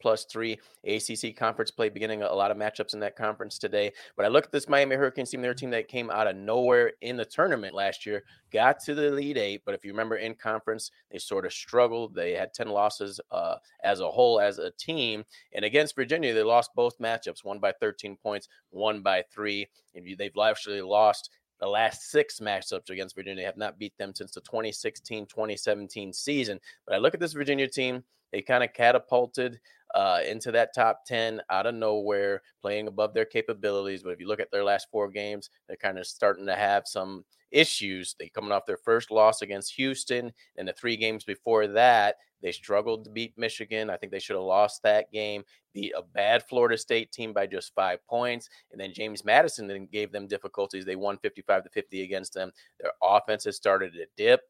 plus 0.00 0.24
three. 0.24 0.58
ACC 0.84 1.36
conference 1.36 1.70
play 1.70 1.88
beginning 1.88 2.22
a 2.22 2.32
lot 2.32 2.50
of 2.50 2.56
matchups 2.56 2.94
in 2.94 3.00
that 3.00 3.16
conference 3.16 3.58
today. 3.58 3.92
But 4.16 4.26
I 4.26 4.28
look 4.28 4.46
at 4.46 4.52
this 4.52 4.68
Miami 4.68 4.96
Hurricanes 4.96 5.30
team, 5.30 5.42
their 5.42 5.54
team 5.54 5.70
that 5.70 5.88
came 5.88 6.10
out 6.10 6.26
of 6.26 6.36
nowhere 6.36 6.92
in 7.00 7.16
the 7.16 7.24
tournament 7.24 7.74
last 7.74 8.06
year, 8.06 8.24
got 8.52 8.80
to 8.80 8.94
the 8.94 9.08
Elite 9.08 9.38
Eight. 9.38 9.62
But 9.64 9.74
if 9.74 9.84
you 9.84 9.92
remember 9.92 10.16
in 10.16 10.34
conference, 10.34 10.90
they 11.10 11.18
sort 11.18 11.46
of 11.46 11.52
struggled. 11.52 12.14
They 12.14 12.32
had 12.32 12.54
10 12.54 12.68
losses 12.68 13.20
uh, 13.30 13.56
as 13.82 14.00
a 14.00 14.10
whole, 14.10 14.40
as 14.40 14.58
a 14.58 14.70
team. 14.72 15.24
And 15.52 15.64
against 15.64 15.96
Virginia, 15.96 16.34
they 16.34 16.42
lost 16.42 16.74
both 16.74 16.98
matchups, 16.98 17.44
one 17.44 17.58
by 17.58 17.72
13 17.72 18.16
points, 18.16 18.48
one 18.70 19.02
by 19.02 19.24
three. 19.32 19.68
And 19.94 20.06
they've 20.18 20.32
actually 20.42 20.82
lost 20.82 21.30
the 21.60 21.66
last 21.66 22.10
six 22.10 22.40
matchups 22.40 22.90
against 22.90 23.14
Virginia 23.14 23.42
They 23.42 23.46
have 23.46 23.56
not 23.56 23.78
beat 23.78 23.96
them 23.98 24.14
since 24.14 24.32
the 24.32 24.40
2016 24.40 25.26
2017 25.26 26.12
season. 26.12 26.58
But 26.86 26.94
I 26.94 26.98
look 26.98 27.14
at 27.14 27.20
this 27.20 27.34
Virginia 27.34 27.68
team, 27.68 28.02
they 28.32 28.42
kind 28.42 28.64
of 28.64 28.72
catapulted 28.72 29.60
uh, 29.94 30.20
into 30.26 30.52
that 30.52 30.74
top 30.74 31.04
10 31.06 31.40
out 31.50 31.66
of 31.66 31.74
nowhere, 31.74 32.42
playing 32.62 32.86
above 32.86 33.14
their 33.14 33.24
capabilities. 33.24 34.02
But 34.02 34.10
if 34.10 34.20
you 34.20 34.28
look 34.28 34.40
at 34.40 34.50
their 34.50 34.64
last 34.64 34.88
four 34.90 35.08
games, 35.08 35.50
they're 35.66 35.76
kind 35.76 35.98
of 35.98 36.06
starting 36.06 36.46
to 36.46 36.54
have 36.54 36.84
some 36.86 37.24
issues. 37.50 38.14
They 38.18 38.28
coming 38.28 38.52
off 38.52 38.66
their 38.66 38.76
first 38.76 39.10
loss 39.10 39.42
against 39.42 39.74
Houston, 39.74 40.32
and 40.56 40.68
the 40.68 40.72
three 40.72 40.96
games 40.96 41.24
before 41.24 41.66
that, 41.68 42.16
they 42.42 42.52
struggled 42.52 43.04
to 43.04 43.10
beat 43.10 43.36
Michigan. 43.36 43.90
I 43.90 43.96
think 43.96 44.12
they 44.12 44.18
should 44.18 44.36
have 44.36 44.44
lost 44.44 44.82
that 44.82 45.12
game. 45.12 45.44
Beat 45.74 45.92
a 45.96 46.02
bad 46.02 46.42
Florida 46.48 46.78
State 46.78 47.12
team 47.12 47.32
by 47.32 47.46
just 47.46 47.74
five 47.74 48.04
points, 48.06 48.48
and 48.72 48.80
then 48.80 48.92
James 48.92 49.24
Madison 49.24 49.66
then 49.66 49.86
gave 49.92 50.12
them 50.12 50.26
difficulties. 50.26 50.84
They 50.84 50.96
won 50.96 51.18
55 51.18 51.64
to 51.64 51.70
50 51.70 52.02
against 52.02 52.34
them. 52.34 52.50
Their 52.80 52.92
offense 53.02 53.44
has 53.44 53.56
started 53.56 53.92
to 53.94 54.06
dip. 54.16 54.40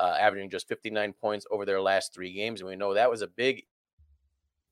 Uh, 0.00 0.16
averaging 0.20 0.48
just 0.48 0.68
59 0.68 1.12
points 1.14 1.44
over 1.50 1.64
their 1.64 1.80
last 1.80 2.14
three 2.14 2.32
games. 2.32 2.60
And 2.60 2.70
we 2.70 2.76
know 2.76 2.94
that 2.94 3.10
was 3.10 3.22
a 3.22 3.26
big 3.26 3.64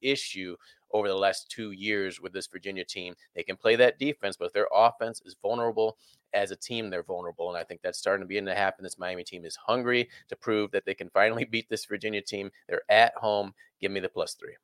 issue 0.02 0.56
over 0.92 1.08
the 1.08 1.14
last 1.14 1.50
two 1.50 1.72
years 1.72 2.20
with 2.20 2.32
this 2.32 2.46
Virginia 2.46 2.84
team. 2.84 3.14
They 3.34 3.42
can 3.42 3.56
play 3.56 3.76
that 3.76 3.98
defense, 3.98 4.36
but 4.36 4.46
if 4.46 4.52
their 4.52 4.68
offense 4.72 5.20
is 5.24 5.36
vulnerable 5.42 5.98
as 6.32 6.50
a 6.50 6.56
team, 6.56 6.90
they're 6.90 7.02
vulnerable. 7.02 7.48
And 7.48 7.58
I 7.58 7.64
think 7.64 7.80
that's 7.82 7.98
starting 7.98 8.22
to 8.22 8.28
begin 8.28 8.46
to 8.46 8.54
happen. 8.54 8.82
This 8.82 8.98
Miami 8.98 9.24
team 9.24 9.44
is 9.44 9.56
hungry 9.56 10.08
to 10.28 10.36
prove 10.36 10.70
that 10.72 10.84
they 10.84 10.94
can 10.94 11.10
finally 11.10 11.44
beat 11.50 11.68
this 11.68 11.84
Virginia 11.84 12.22
team. 12.22 12.50
They're 12.68 12.82
at 12.88 13.14
home. 13.14 13.52
Give 13.80 13.92
me 13.92 14.00
the 14.00 14.08
plus 14.08 14.34
three. 14.34 14.54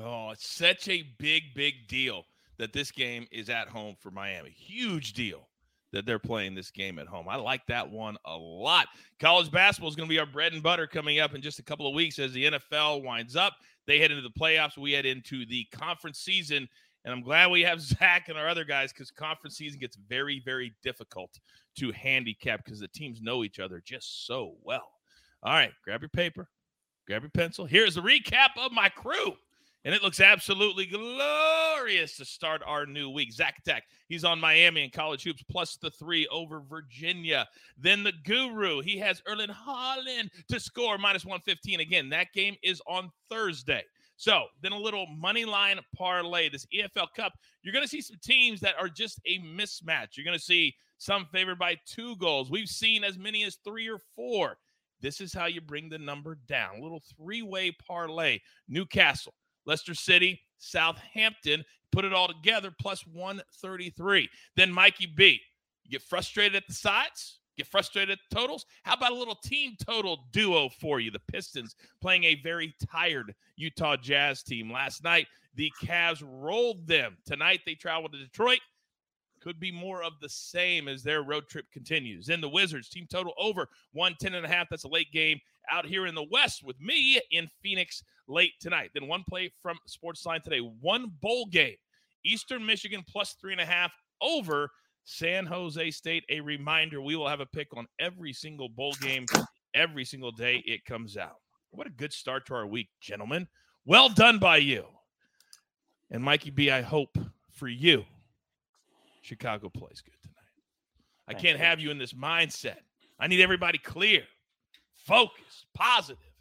Oh, 0.00 0.30
it's 0.30 0.48
such 0.48 0.88
a 0.88 1.02
big, 1.18 1.54
big 1.54 1.86
deal 1.86 2.24
that 2.58 2.72
this 2.72 2.90
game 2.90 3.26
is 3.30 3.50
at 3.50 3.68
home 3.68 3.96
for 3.98 4.10
Miami. 4.10 4.50
Huge 4.50 5.12
deal 5.12 5.48
that 5.92 6.06
they're 6.06 6.18
playing 6.18 6.54
this 6.54 6.70
game 6.70 6.98
at 6.98 7.06
home. 7.06 7.28
I 7.28 7.36
like 7.36 7.66
that 7.66 7.88
one 7.88 8.16
a 8.24 8.36
lot. 8.36 8.88
College 9.20 9.50
basketball 9.50 9.90
is 9.90 9.96
going 9.96 10.08
to 10.08 10.12
be 10.12 10.18
our 10.18 10.26
bread 10.26 10.54
and 10.54 10.62
butter 10.62 10.86
coming 10.86 11.20
up 11.20 11.34
in 11.34 11.42
just 11.42 11.58
a 11.58 11.62
couple 11.62 11.86
of 11.86 11.94
weeks 11.94 12.18
as 12.18 12.32
the 12.32 12.46
NFL 12.46 13.04
winds 13.04 13.36
up. 13.36 13.54
They 13.86 13.98
head 13.98 14.10
into 14.10 14.22
the 14.22 14.30
playoffs. 14.30 14.76
We 14.76 14.92
head 14.92 15.06
into 15.06 15.44
the 15.46 15.66
conference 15.72 16.18
season. 16.18 16.68
And 17.04 17.12
I'm 17.12 17.22
glad 17.22 17.50
we 17.50 17.62
have 17.62 17.80
Zach 17.80 18.28
and 18.28 18.38
our 18.38 18.48
other 18.48 18.64
guys 18.64 18.92
because 18.92 19.10
conference 19.10 19.56
season 19.56 19.80
gets 19.80 19.96
very, 20.08 20.40
very 20.44 20.74
difficult 20.82 21.38
to 21.78 21.90
handicap 21.92 22.64
because 22.64 22.80
the 22.80 22.88
teams 22.88 23.20
know 23.20 23.44
each 23.44 23.58
other 23.58 23.82
just 23.84 24.26
so 24.26 24.54
well. 24.62 24.88
All 25.42 25.52
right, 25.52 25.72
grab 25.84 26.02
your 26.02 26.08
paper, 26.08 26.48
grab 27.06 27.22
your 27.22 27.30
pencil. 27.30 27.64
Here's 27.64 27.96
a 27.96 28.02
recap 28.02 28.50
of 28.56 28.70
my 28.70 28.88
crew. 28.88 29.34
And 29.84 29.94
it 29.94 30.02
looks 30.02 30.20
absolutely 30.20 30.86
glorious 30.86 32.16
to 32.16 32.24
start 32.24 32.62
our 32.64 32.86
new 32.86 33.10
week. 33.10 33.32
Zach 33.32 33.58
Attack, 33.58 33.84
he's 34.08 34.24
on 34.24 34.38
Miami 34.38 34.84
and 34.84 34.92
college 34.92 35.24
hoops 35.24 35.42
plus 35.50 35.76
the 35.76 35.90
three 35.90 36.26
over 36.28 36.60
Virginia. 36.60 37.48
Then 37.76 38.04
the 38.04 38.12
guru, 38.24 38.80
he 38.80 38.96
has 38.98 39.22
Erling 39.26 39.48
Haaland 39.48 40.30
to 40.48 40.60
score 40.60 40.98
minus 40.98 41.24
115. 41.24 41.80
Again, 41.80 42.08
that 42.10 42.32
game 42.32 42.54
is 42.62 42.80
on 42.86 43.10
Thursday. 43.28 43.82
So 44.16 44.44
then 44.60 44.70
a 44.70 44.78
little 44.78 45.06
money 45.06 45.44
line 45.44 45.80
parlay. 45.96 46.48
This 46.48 46.66
EFL 46.66 47.08
Cup, 47.16 47.32
you're 47.64 47.72
going 47.72 47.84
to 47.84 47.88
see 47.88 48.00
some 48.00 48.18
teams 48.22 48.60
that 48.60 48.76
are 48.78 48.88
just 48.88 49.20
a 49.26 49.40
mismatch. 49.40 50.16
You're 50.16 50.24
going 50.24 50.38
to 50.38 50.44
see 50.44 50.76
some 50.98 51.26
favored 51.32 51.58
by 51.58 51.76
two 51.86 52.14
goals. 52.16 52.48
We've 52.48 52.68
seen 52.68 53.02
as 53.02 53.18
many 53.18 53.42
as 53.42 53.58
three 53.64 53.88
or 53.88 53.98
four. 54.14 54.58
This 55.00 55.20
is 55.20 55.34
how 55.34 55.46
you 55.46 55.60
bring 55.60 55.88
the 55.88 55.98
number 55.98 56.38
down. 56.46 56.78
A 56.78 56.82
little 56.82 57.02
three 57.16 57.42
way 57.42 57.72
parlay. 57.72 58.38
Newcastle. 58.68 59.34
Leicester 59.66 59.94
City, 59.94 60.40
Southampton, 60.58 61.64
put 61.90 62.04
it 62.04 62.12
all 62.12 62.28
together 62.28 62.72
plus 62.80 63.06
133. 63.06 64.28
Then 64.56 64.72
Mikey 64.72 65.06
B, 65.14 65.40
you 65.84 65.90
get 65.90 66.02
frustrated 66.02 66.56
at 66.56 66.66
the 66.66 66.74
sides, 66.74 67.40
get 67.56 67.66
frustrated 67.66 68.10
at 68.12 68.18
the 68.30 68.36
totals. 68.36 68.64
How 68.82 68.94
about 68.94 69.12
a 69.12 69.16
little 69.16 69.38
team 69.44 69.76
total 69.84 70.24
duo 70.32 70.68
for 70.80 71.00
you? 71.00 71.10
The 71.10 71.20
Pistons 71.30 71.76
playing 72.00 72.24
a 72.24 72.40
very 72.42 72.74
tired 72.90 73.34
Utah 73.56 73.96
Jazz 73.96 74.42
team 74.42 74.72
last 74.72 75.04
night. 75.04 75.26
The 75.54 75.70
Cavs 75.82 76.22
rolled 76.26 76.86
them. 76.86 77.18
Tonight 77.26 77.60
they 77.66 77.74
travel 77.74 78.08
to 78.08 78.18
Detroit 78.18 78.60
could 79.42 79.58
be 79.58 79.72
more 79.72 80.02
of 80.02 80.12
the 80.20 80.28
same 80.28 80.88
as 80.88 81.02
their 81.02 81.22
road 81.22 81.48
trip 81.48 81.66
continues. 81.72 82.26
Then 82.26 82.40
the 82.40 82.48
Wizards 82.48 82.88
team 82.88 83.06
total 83.10 83.34
over 83.36 83.68
110 83.92 84.34
and 84.34 84.46
a 84.46 84.48
half. 84.48 84.68
That's 84.70 84.84
a 84.84 84.88
late 84.88 85.12
game 85.12 85.40
out 85.70 85.84
here 85.84 86.06
in 86.06 86.14
the 86.14 86.26
West 86.30 86.62
with 86.64 86.80
me 86.80 87.20
in 87.30 87.50
Phoenix 87.60 88.04
late 88.28 88.52
tonight. 88.60 88.90
Then 88.94 89.08
one 89.08 89.24
play 89.28 89.52
from 89.62 89.78
Sportsline 89.88 90.42
today. 90.42 90.60
One 90.60 91.12
bowl 91.20 91.46
game. 91.46 91.76
Eastern 92.24 92.64
Michigan 92.64 93.02
plus 93.08 93.34
three 93.40 93.52
and 93.52 93.60
a 93.60 93.66
half 93.66 93.92
over 94.20 94.70
San 95.04 95.46
Jose 95.46 95.90
State. 95.90 96.24
A 96.28 96.40
reminder, 96.40 97.00
we 97.00 97.16
will 97.16 97.28
have 97.28 97.40
a 97.40 97.46
pick 97.46 97.68
on 97.76 97.86
every 97.98 98.32
single 98.32 98.68
bowl 98.68 98.94
game 99.00 99.26
every 99.74 100.04
single 100.04 100.32
day 100.32 100.62
it 100.66 100.84
comes 100.84 101.16
out. 101.16 101.36
What 101.70 101.86
a 101.86 101.90
good 101.90 102.12
start 102.12 102.46
to 102.46 102.54
our 102.54 102.66
week, 102.66 102.88
gentlemen. 103.00 103.48
Well 103.84 104.08
done 104.08 104.38
by 104.38 104.58
you. 104.58 104.84
And 106.10 106.22
Mikey 106.22 106.50
B, 106.50 106.70
I 106.70 106.82
hope 106.82 107.16
for 107.52 107.68
you 107.68 108.04
Chicago 109.22 109.70
plays 109.70 110.02
good 110.02 110.20
tonight. 110.20 110.36
I 111.28 111.34
can't 111.34 111.58
have 111.58 111.80
you 111.80 111.90
in 111.90 111.98
this 111.98 112.12
mindset. 112.12 112.78
I 113.18 113.28
need 113.28 113.40
everybody 113.40 113.78
clear, 113.78 114.22
focused, 115.06 115.66
positive, 115.74 116.31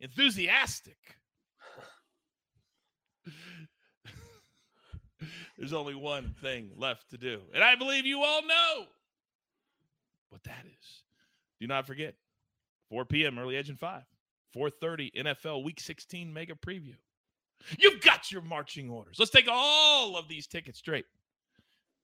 enthusiastic. 0.00 0.98
There's 5.58 5.72
only 5.72 5.94
one 5.94 6.34
thing 6.42 6.70
left 6.76 7.10
to 7.10 7.18
do. 7.18 7.40
And 7.54 7.64
I 7.64 7.74
believe 7.76 8.04
you 8.06 8.22
all 8.22 8.42
know 8.46 8.84
what 10.28 10.44
that 10.44 10.64
is. 10.66 11.02
Do 11.60 11.66
not 11.66 11.86
forget, 11.86 12.14
4 12.90 13.04
p.m. 13.06 13.38
early 13.38 13.56
edge 13.56 13.70
and 13.70 13.78
5. 13.78 14.02
4:30 14.56 15.10
NFL 15.14 15.64
Week 15.64 15.78
16 15.78 16.32
mega 16.32 16.54
preview. 16.54 16.94
You've 17.78 18.00
got 18.00 18.30
your 18.30 18.42
marching 18.42 18.90
orders. 18.90 19.16
Let's 19.18 19.30
take 19.30 19.48
all 19.50 20.16
of 20.16 20.28
these 20.28 20.46
tickets 20.46 20.78
straight 20.78 21.04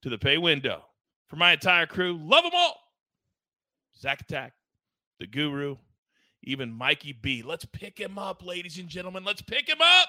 to 0.02 0.10
the 0.10 0.18
pay 0.18 0.38
window. 0.38 0.84
For 1.28 1.36
my 1.36 1.52
entire 1.52 1.86
crew, 1.86 2.18
love 2.22 2.44
them 2.44 2.52
all. 2.54 2.76
Zach 3.98 4.20
Attack, 4.20 4.52
the 5.18 5.26
Guru, 5.26 5.76
even 6.42 6.72
Mikey 6.72 7.12
B. 7.12 7.42
Let's 7.42 7.64
pick 7.64 7.98
him 7.98 8.18
up, 8.18 8.44
ladies 8.44 8.78
and 8.78 8.88
gentlemen. 8.88 9.24
Let's 9.24 9.42
pick 9.42 9.68
him 9.68 9.80
up. 9.80 10.08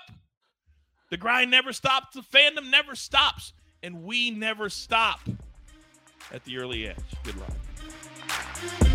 The 1.10 1.18
grind 1.18 1.52
never 1.52 1.74
stops. 1.74 2.16
The 2.16 2.22
fandom 2.22 2.70
never 2.70 2.96
stops. 2.96 3.54
And 3.82 4.04
we 4.04 4.32
never 4.32 4.70
stop 4.70 5.20
at 6.32 6.44
the 6.46 6.58
early 6.58 6.88
edge. 6.88 6.98
Good 7.24 7.36
luck. 7.38 8.93